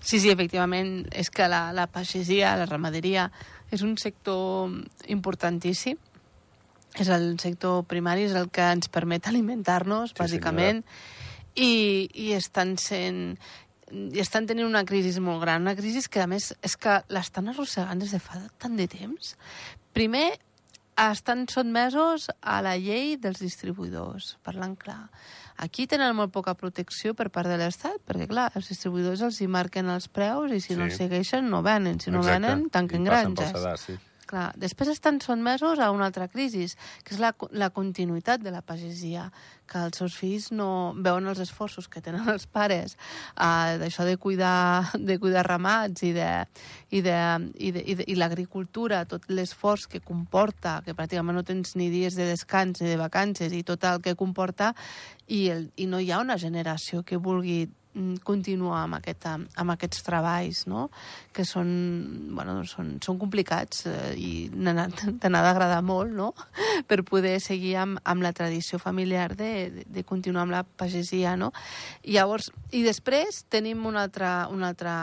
Sí, 0.09 0.17
sí, 0.17 0.31
efectivament, 0.33 1.03
és 1.13 1.29
que 1.29 1.45
la, 1.45 1.67
la 1.77 1.85
pagesia, 1.85 2.55
la 2.57 2.65
ramaderia, 2.65 3.27
és 3.69 3.83
un 3.85 3.93
sector 4.01 4.71
importantíssim. 5.05 5.99
És 6.97 7.11
el 7.13 7.35
sector 7.37 7.83
primari, 7.85 8.23
és 8.25 8.33
el 8.33 8.49
que 8.49 8.65
ens 8.73 8.89
permet 8.89 9.29
alimentar-nos, 9.29 10.15
Sí, 10.15 10.17
bàsicament, 10.17 10.81
i, 11.53 12.09
i 12.09 12.31
estan 12.33 12.73
sent 12.81 13.37
i 13.89 14.21
estan 14.21 14.45
tenint 14.49 14.65
una 14.65 14.83
crisi 14.85 15.21
molt 15.21 15.41
gran, 15.41 15.61
una 15.65 15.75
crisi 15.77 16.01
que, 16.09 16.21
a 16.25 16.29
més, 16.29 16.51
és 16.65 16.75
que 16.77 16.99
l'estan 17.13 17.49
arrossegant 17.49 18.01
des 18.01 18.13
de 18.13 18.19
fa 18.21 18.41
tant 18.61 18.75
de 18.77 18.85
temps. 18.89 19.35
Primer, 19.97 20.27
estan 21.07 21.45
sotmesos 21.47 22.27
a 22.41 22.59
la 22.65 22.75
llei 22.77 23.15
dels 23.21 23.39
distribuïdors, 23.39 24.37
parlant 24.43 24.75
clar. 24.79 25.09
Aquí 25.59 25.87
tenen 25.91 26.15
molt 26.15 26.31
poca 26.31 26.53
protecció 26.55 27.13
per 27.15 27.29
part 27.35 27.47
de 27.51 27.57
l'Estat, 27.59 27.97
perquè, 28.07 28.27
clar, 28.31 28.49
els 28.55 28.69
distribuïdors 28.71 29.21
els 29.27 29.39
hi 29.43 29.47
marquen 29.51 29.89
els 29.91 30.07
preus 30.07 30.51
i 30.55 30.59
si 30.63 30.75
no 30.75 30.85
Sí. 30.85 30.91
els 30.91 30.97
segueixen 30.97 31.49
no 31.49 31.61
venen. 31.63 31.99
Si 31.99 32.11
no 32.11 32.19
Exacte. 32.19 32.39
venen, 32.47 32.69
tanquen 32.69 33.03
granges. 33.03 33.51
sedàs, 33.51 33.79
sí. 33.79 33.97
Clar, 34.29 34.49
després 34.61 34.91
estan 34.93 35.19
sotmesos 35.23 35.79
a 35.81 35.89
una 35.93 36.07
altra 36.09 36.27
crisi, 36.29 36.67
que 37.03 37.15
és 37.15 37.21
la, 37.21 37.31
la 37.51 37.71
continuïtat 37.73 38.43
de 38.45 38.53
la 38.53 38.61
pagesia, 38.65 39.29
que 39.69 39.81
els 39.85 39.99
seus 40.01 40.15
fills 40.17 40.49
no 40.55 40.69
veuen 40.97 41.29
els 41.29 41.41
esforços 41.43 41.89
que 41.91 42.01
tenen 42.01 42.29
els 42.31 42.47
pares 42.49 42.95
uh, 43.35 43.77
d'això 43.81 44.05
de 44.07 44.17
cuidar, 44.21 44.89
de 45.09 45.19
cuidar 45.21 45.45
ramats 45.47 46.05
i, 46.05 46.11
de, 46.15 46.29
i, 46.89 47.03
de, 47.05 47.17
i, 47.57 47.71
de, 47.75 47.83
i, 47.83 47.97
de, 47.99 48.07
i 48.09 48.17
l'agricultura, 48.17 49.03
tot 49.09 49.27
l'esforç 49.29 49.87
que 49.89 50.03
comporta, 50.05 50.79
que 50.85 50.97
pràcticament 50.97 51.37
no 51.39 51.45
tens 51.45 51.75
ni 51.79 51.89
dies 51.93 52.17
de 52.17 52.29
descans 52.29 52.81
ni 52.81 52.89
de 52.89 52.99
vacances 53.01 53.53
i 53.53 53.63
tot 53.65 53.85
el 53.89 54.01
que 54.05 54.17
comporta, 54.19 54.73
i, 55.27 55.47
el, 55.53 55.67
i 55.77 55.85
no 55.89 56.01
hi 56.01 56.09
ha 56.11 56.23
una 56.23 56.39
generació 56.41 57.03
que 57.05 57.21
vulgui 57.21 57.67
continuar 58.23 58.83
amb, 58.83 58.99
aquesta, 58.99 59.33
amb 59.57 59.73
aquests 59.73 60.03
treballs, 60.05 60.61
no? 60.69 60.87
que 61.33 61.43
són, 61.47 61.69
bueno, 62.37 62.59
són, 62.69 62.93
són 63.03 63.17
complicats 63.19 63.87
eh, 63.89 64.13
i 64.13 64.31
te 64.53 65.31
n'ha 65.31 65.41
d'agradar 65.43 65.81
molt 65.85 66.13
no? 66.13 66.29
per 66.89 67.01
poder 67.07 67.39
seguir 67.41 67.75
amb, 67.81 67.99
amb 68.05 68.23
la 68.25 68.33
tradició 68.37 68.79
familiar 68.79 69.33
de, 69.35 69.83
de, 69.87 70.05
continuar 70.05 70.45
amb 70.45 70.55
la 70.59 70.63
pagesia. 70.63 71.35
No? 71.39 71.51
I 72.03 72.19
llavors, 72.19 72.51
i 72.71 72.83
després 72.85 73.43
tenim 73.49 73.85
una 73.89 74.05
altra, 74.05 74.47
una 74.53 74.69
altra, 74.69 74.95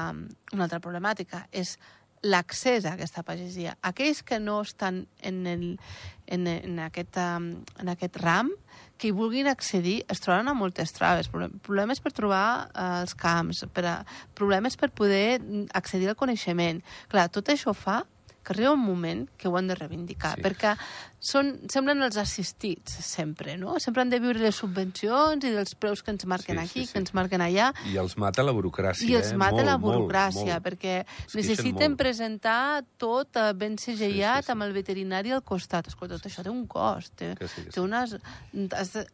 una 0.54 0.68
altra 0.68 0.80
problemàtica, 0.80 1.46
és 1.50 1.76
l'accés 2.26 2.86
a 2.86 2.94
aquesta 2.94 3.22
pagesia. 3.26 3.76
Aquells 3.82 4.22
que 4.26 4.38
no 4.40 4.60
estan 4.62 5.06
en, 5.20 5.46
el, 5.46 5.66
en, 6.26 6.46
en, 6.46 6.78
aquest, 6.86 7.18
en 7.18 7.92
aquest 7.92 8.18
ram, 8.22 8.54
que 8.96 9.10
hi 9.10 9.14
vulguin 9.14 9.48
accedir 9.50 10.00
es 10.12 10.22
troben 10.24 10.48
amb 10.48 10.62
moltes 10.62 10.94
traves. 10.96 11.28
Problemes 11.28 12.00
per 12.02 12.12
trobar 12.16 12.46
eh, 12.66 12.88
els 13.04 13.16
camps, 13.18 13.64
per 13.72 13.86
a, 13.86 13.96
problemes 14.38 14.78
per 14.80 14.90
poder 14.90 15.40
accedir 15.76 16.10
al 16.10 16.18
coneixement. 16.18 16.82
Clar, 17.12 17.28
tot 17.32 17.52
això 17.52 17.76
fa 17.76 18.02
que 18.46 18.54
arriba 18.54 18.76
un 18.76 18.84
moment 18.84 19.24
que 19.36 19.48
ho 19.50 19.56
han 19.58 19.66
de 19.66 19.74
reivindicar, 19.74 20.36
sí. 20.36 20.44
perquè 20.44 20.76
són, 21.18 21.52
semblen 21.72 22.02
els 22.04 22.18
assistits, 22.20 22.98
sempre, 23.04 23.56
no? 23.58 23.78
Sempre 23.82 24.04
han 24.04 24.10
de 24.12 24.20
viure 24.22 24.40
les 24.40 24.56
subvencions 24.60 25.44
i 25.46 25.52
dels 25.54 25.74
preus 25.80 26.02
que 26.04 26.12
ens 26.12 26.26
marquen 26.28 26.60
sí, 26.60 26.62
aquí, 26.62 26.80
sí, 26.80 26.86
sí. 26.86 26.92
que 26.92 27.02
ens 27.02 27.14
marquen 27.16 27.42
allà. 27.44 27.70
I 27.90 27.96
els 28.02 28.16
mata 28.20 28.44
la 28.44 28.54
burocràcia, 28.56 29.08
I 29.08 29.16
els 29.18 29.32
eh? 29.32 29.38
mata 29.40 29.58
molt, 29.58 29.68
la 29.70 29.76
burocràcia, 29.82 30.44
molt, 30.44 30.52
molt. 30.52 30.66
perquè 30.66 30.96
necessiten 31.34 31.96
presentar 31.98 32.84
tot 33.00 33.40
eh, 33.40 33.52
ben 33.58 33.78
segellat 33.80 34.44
sí, 34.44 34.46
sí, 34.46 34.50
sí. 34.50 34.54
amb 34.56 34.66
el 34.68 34.74
veterinari 34.76 35.34
al 35.34 35.44
costat. 35.46 35.88
Escolta, 35.90 36.20
tot 36.20 36.28
això 36.30 36.44
té 36.46 36.52
un 36.52 36.66
cost. 36.70 37.14
Té, 37.16 37.32
sí, 37.40 37.48
sí. 37.54 37.68
té 37.74 37.82
unes... 37.82 38.16
Has 38.76 38.92
de, 38.94 39.06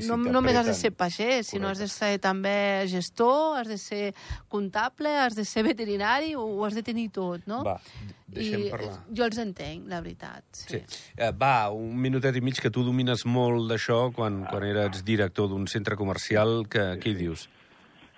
si 0.00 0.06
no 0.10 0.18
només 0.20 0.56
has 0.60 0.68
de 0.70 0.76
ser 0.76 0.92
pagès, 0.96 1.50
sinó 1.54 1.70
has 1.72 1.80
de 1.82 1.88
ser 1.90 2.16
també 2.22 2.84
gestor, 2.90 3.62
has 3.62 3.70
de 3.70 3.78
ser 3.80 4.04
comptable, 4.52 5.12
has 5.24 5.36
de 5.38 5.44
ser 5.48 5.64
veterinari, 5.66 6.34
ho 6.36 6.64
has 6.66 6.76
de 6.76 6.84
tenir 6.86 7.08
tot, 7.14 7.44
no? 7.48 7.62
Va, 7.66 7.78
deixem 8.26 8.66
I 8.66 8.70
parlar. 8.72 8.96
jo 9.18 9.26
els 9.26 9.38
entenc, 9.42 9.86
la 9.90 10.00
veritat. 10.04 10.44
Sí. 10.52 10.80
sí. 10.80 11.02
Uh, 11.16 11.30
va, 11.38 11.45
un 11.72 11.96
minutet 12.00 12.36
i 12.36 12.42
mig 12.44 12.58
que 12.62 12.70
tu 12.72 12.84
domines 12.86 13.24
molt 13.28 13.68
d'això 13.70 14.10
quan, 14.16 14.42
quan 14.50 14.64
eres 14.66 15.04
director 15.06 15.50
d'un 15.50 15.66
centre 15.70 15.98
comercial. 15.98 16.64
Que, 16.70 16.94
què 17.02 17.12
hi 17.12 17.18
dius? 17.18 17.46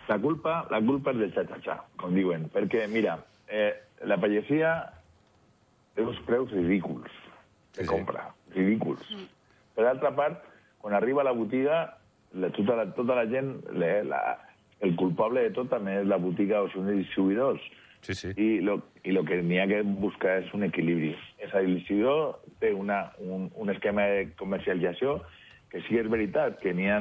La 0.09 0.17
culpa, 0.23 0.63
la 0.73 0.81
culpa 0.81 1.13
és 1.13 1.21
del 1.21 1.35
xa-xa-xa, 1.37 1.79
com 2.01 2.15
diuen. 2.17 2.47
Perquè, 2.55 2.87
mira, 2.93 3.19
eh, 3.49 3.73
la 4.09 4.17
pagesia 4.21 4.75
té 5.97 6.05
uns 6.07 6.21
preus 6.27 6.53
ridículs 6.55 7.11
de 7.77 7.83
sí, 7.83 7.89
compra. 7.91 8.29
Sí. 8.49 8.61
Ridículs. 8.61 9.05
Mm. 9.13 9.27
Per 9.77 9.87
altra 9.87 10.15
part, 10.17 10.45
quan 10.83 10.95
arriba 10.97 11.23
a 11.23 11.29
la 11.29 11.35
botiga, 11.37 11.81
la, 12.33 12.53
tota, 12.55 12.79
la, 12.79 12.87
tota 12.97 13.19
la 13.19 13.27
gent, 13.31 13.57
la, 13.75 13.91
la, 14.07 14.23
el 14.81 14.95
culpable 14.97 15.45
de 15.49 15.53
tot 15.57 15.71
també 15.73 15.99
és 16.01 16.09
la 16.09 16.21
botiga 16.23 16.63
o 16.65 16.71
són 16.73 16.89
els 16.89 17.03
distribuïdors. 17.05 17.65
Sí, 18.07 18.15
sí. 18.15 18.33
I 18.39 18.49
lo, 18.65 18.79
i 19.09 19.13
lo 19.13 19.25
que 19.25 19.41
ha 19.41 19.67
que 19.67 19.81
buscar 19.83 20.35
és 20.43 20.49
un 20.53 20.67
equilibri. 20.67 21.15
És 21.41 21.55
a 21.57 21.63
dir, 21.65 21.81
té 22.61 22.75
una, 22.77 22.99
un, 23.25 23.47
un 23.57 23.71
esquema 23.73 24.05
de 24.05 24.27
comercialització 24.37 25.23
que 25.73 25.81
sí 25.87 25.97
és 25.97 26.11
veritat 26.13 26.59
que 26.61 26.75
n'hi 26.77 26.91
ha 26.93 26.99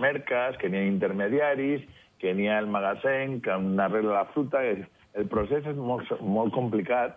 mercats, 0.00 0.56
que 0.56 0.70
n'hi 0.72 0.80
ha 0.80 0.88
intermediaris, 0.88 1.84
que 2.18 2.32
n'hi 2.32 2.48
ha 2.48 2.56
el 2.62 2.70
magatzem, 2.72 3.42
que 3.44 3.52
arregla 3.52 4.22
la 4.22 4.30
fruita... 4.32 4.64
El 5.18 5.26
procés 5.28 5.66
és 5.66 5.76
molt, 5.76 6.08
molt 6.22 6.52
complicat 6.54 7.16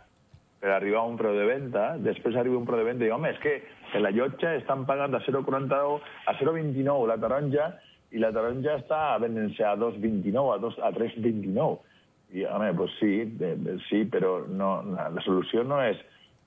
per 0.60 0.72
arribar 0.74 1.04
a 1.04 1.10
un 1.12 1.16
preu 1.20 1.36
de 1.38 1.46
venda. 1.46 1.86
Després 2.04 2.36
arriba 2.36 2.58
un 2.58 2.66
preu 2.68 2.82
de 2.82 2.88
venda 2.88 3.06
i, 3.06 3.12
home, 3.14 3.32
és 3.32 3.40
que 3.44 4.00
la 4.02 4.12
llotja 4.12 4.56
estan 4.58 4.84
pagant 4.90 5.16
a 5.16 5.22
0,49, 5.24 6.02
a 6.28 6.36
0,29 6.40 7.08
la 7.12 7.20
taronja 7.22 7.70
i 8.12 8.20
la 8.20 8.34
taronja 8.36 8.76
està 8.82 9.04
venent-se 9.24 9.64
a 9.64 9.78
2,29, 9.80 10.56
a, 10.56 10.60
2, 10.66 10.82
a 10.84 10.92
3,29 10.98 11.91
i, 12.32 12.46
home, 12.46 12.74
pues 12.74 12.92
sí, 13.00 13.26
de, 13.40 13.78
sí, 13.90 14.06
però 14.06 14.40
no, 14.48 14.80
la 14.88 15.24
solució 15.26 15.66
no 15.68 15.82
és 15.84 16.00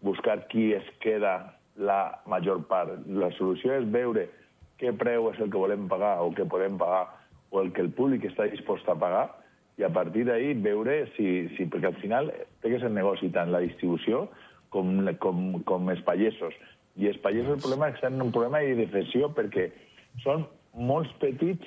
buscar 0.04 0.46
qui 0.48 0.72
es 0.76 0.86
queda 1.00 1.34
la 1.76 2.20
major 2.30 2.62
part. 2.70 3.04
La 3.08 3.30
solució 3.36 3.74
és 3.76 3.86
veure 3.92 4.28
què 4.80 4.94
preu 4.96 5.30
és 5.32 5.40
el 5.40 5.50
que 5.52 5.60
volem 5.60 5.88
pagar 5.90 6.16
o 6.24 6.30
què 6.34 6.46
podem 6.48 6.78
pagar 6.80 7.06
o 7.50 7.60
el 7.62 7.72
que 7.72 7.84
el 7.84 7.92
públic 7.94 8.24
està 8.28 8.48
dispost 8.50 8.88
a 8.88 8.96
pagar 8.98 9.28
i 9.78 9.84
a 9.84 9.90
partir 9.92 10.24
d'ahir 10.28 10.54
veure 10.62 11.04
si, 11.14 11.48
si... 11.56 11.66
Perquè 11.70 11.90
al 11.90 12.00
final 12.00 12.30
té 12.62 12.72
que 12.72 12.80
ser 12.82 12.90
negoci 12.94 13.30
tant 13.34 13.52
la 13.52 13.62
distribució 13.64 14.28
com, 14.74 14.96
com, 15.22 15.46
com 15.68 15.90
els 15.92 16.02
pagesos. 16.06 16.54
I 16.96 17.10
els 17.10 17.18
pagesos 17.22 17.56
el 17.56 17.62
problema 17.62 17.90
és 17.90 17.98
que 17.98 18.06
tenen 18.06 18.24
un 18.28 18.34
problema 18.34 18.62
de 18.62 18.76
defensió 18.78 19.30
perquè 19.34 19.68
són 20.22 20.46
molts 20.74 21.10
petits 21.22 21.66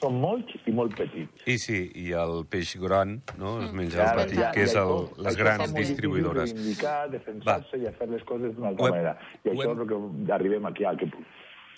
són 0.00 0.16
molts 0.22 0.56
i 0.66 0.74
molt 0.76 0.96
petits. 0.98 1.44
I 1.50 1.56
sí, 1.60 1.80
i 2.02 2.10
el 2.16 2.44
peix 2.50 2.74
gron, 2.80 3.18
no? 3.40 3.58
Es 3.66 3.74
menja 3.76 4.06
el 4.06 4.22
petit, 4.24 4.42
que 4.54 4.64
és 4.66 4.76
el, 4.80 4.94
les 5.26 5.36
grans 5.40 5.74
distribuïdores. 5.76 6.54
Reivindicar, 6.54 6.96
defensar-se 7.12 7.80
i 7.80 7.92
fer 7.98 8.08
les 8.10 8.24
coses 8.28 8.56
d'una 8.56 8.72
altra 8.72 8.90
manera. 8.90 9.14
I 9.44 9.52
això 9.52 9.70
és 9.70 9.84
el 9.84 9.86
que 9.92 10.34
arribem 10.38 10.68
aquí 10.72 10.88
a 10.88 10.96
aquest 10.96 11.14
punt. 11.16 11.28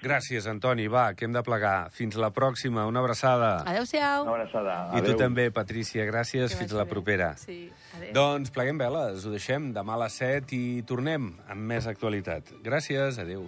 Gràcies, 0.02 0.48
Antoni. 0.50 0.88
Va, 0.90 1.12
que 1.14 1.28
hem 1.28 1.34
de 1.34 1.44
plegar. 1.46 1.92
Fins 1.94 2.16
la 2.18 2.32
pròxima. 2.34 2.88
Una 2.90 2.98
abraçada. 2.98 3.52
Adéu-siau. 3.70 4.24
Una 4.26 4.32
abraçada. 4.40 4.74
I 4.98 5.02
tu 5.06 5.14
també, 5.14 5.44
Patrícia. 5.54 6.02
Gràcies. 6.08 6.50
Que 6.50 6.58
Fins 6.58 6.74
la 6.74 6.88
propera. 6.90 7.36
Sí, 7.38 7.68
adéu. 7.94 8.10
Doncs 8.16 8.50
pleguem 8.50 8.82
veles. 8.82 9.22
Ho 9.22 9.30
deixem 9.30 9.70
demà 9.76 9.94
a 9.94 10.00
les 10.02 10.18
7 10.18 10.58
i 10.58 10.82
tornem 10.90 11.30
amb 11.46 11.70
més 11.70 11.86
actualitat. 11.86 12.50
Gràcies. 12.66 13.20
Adéu. 13.22 13.46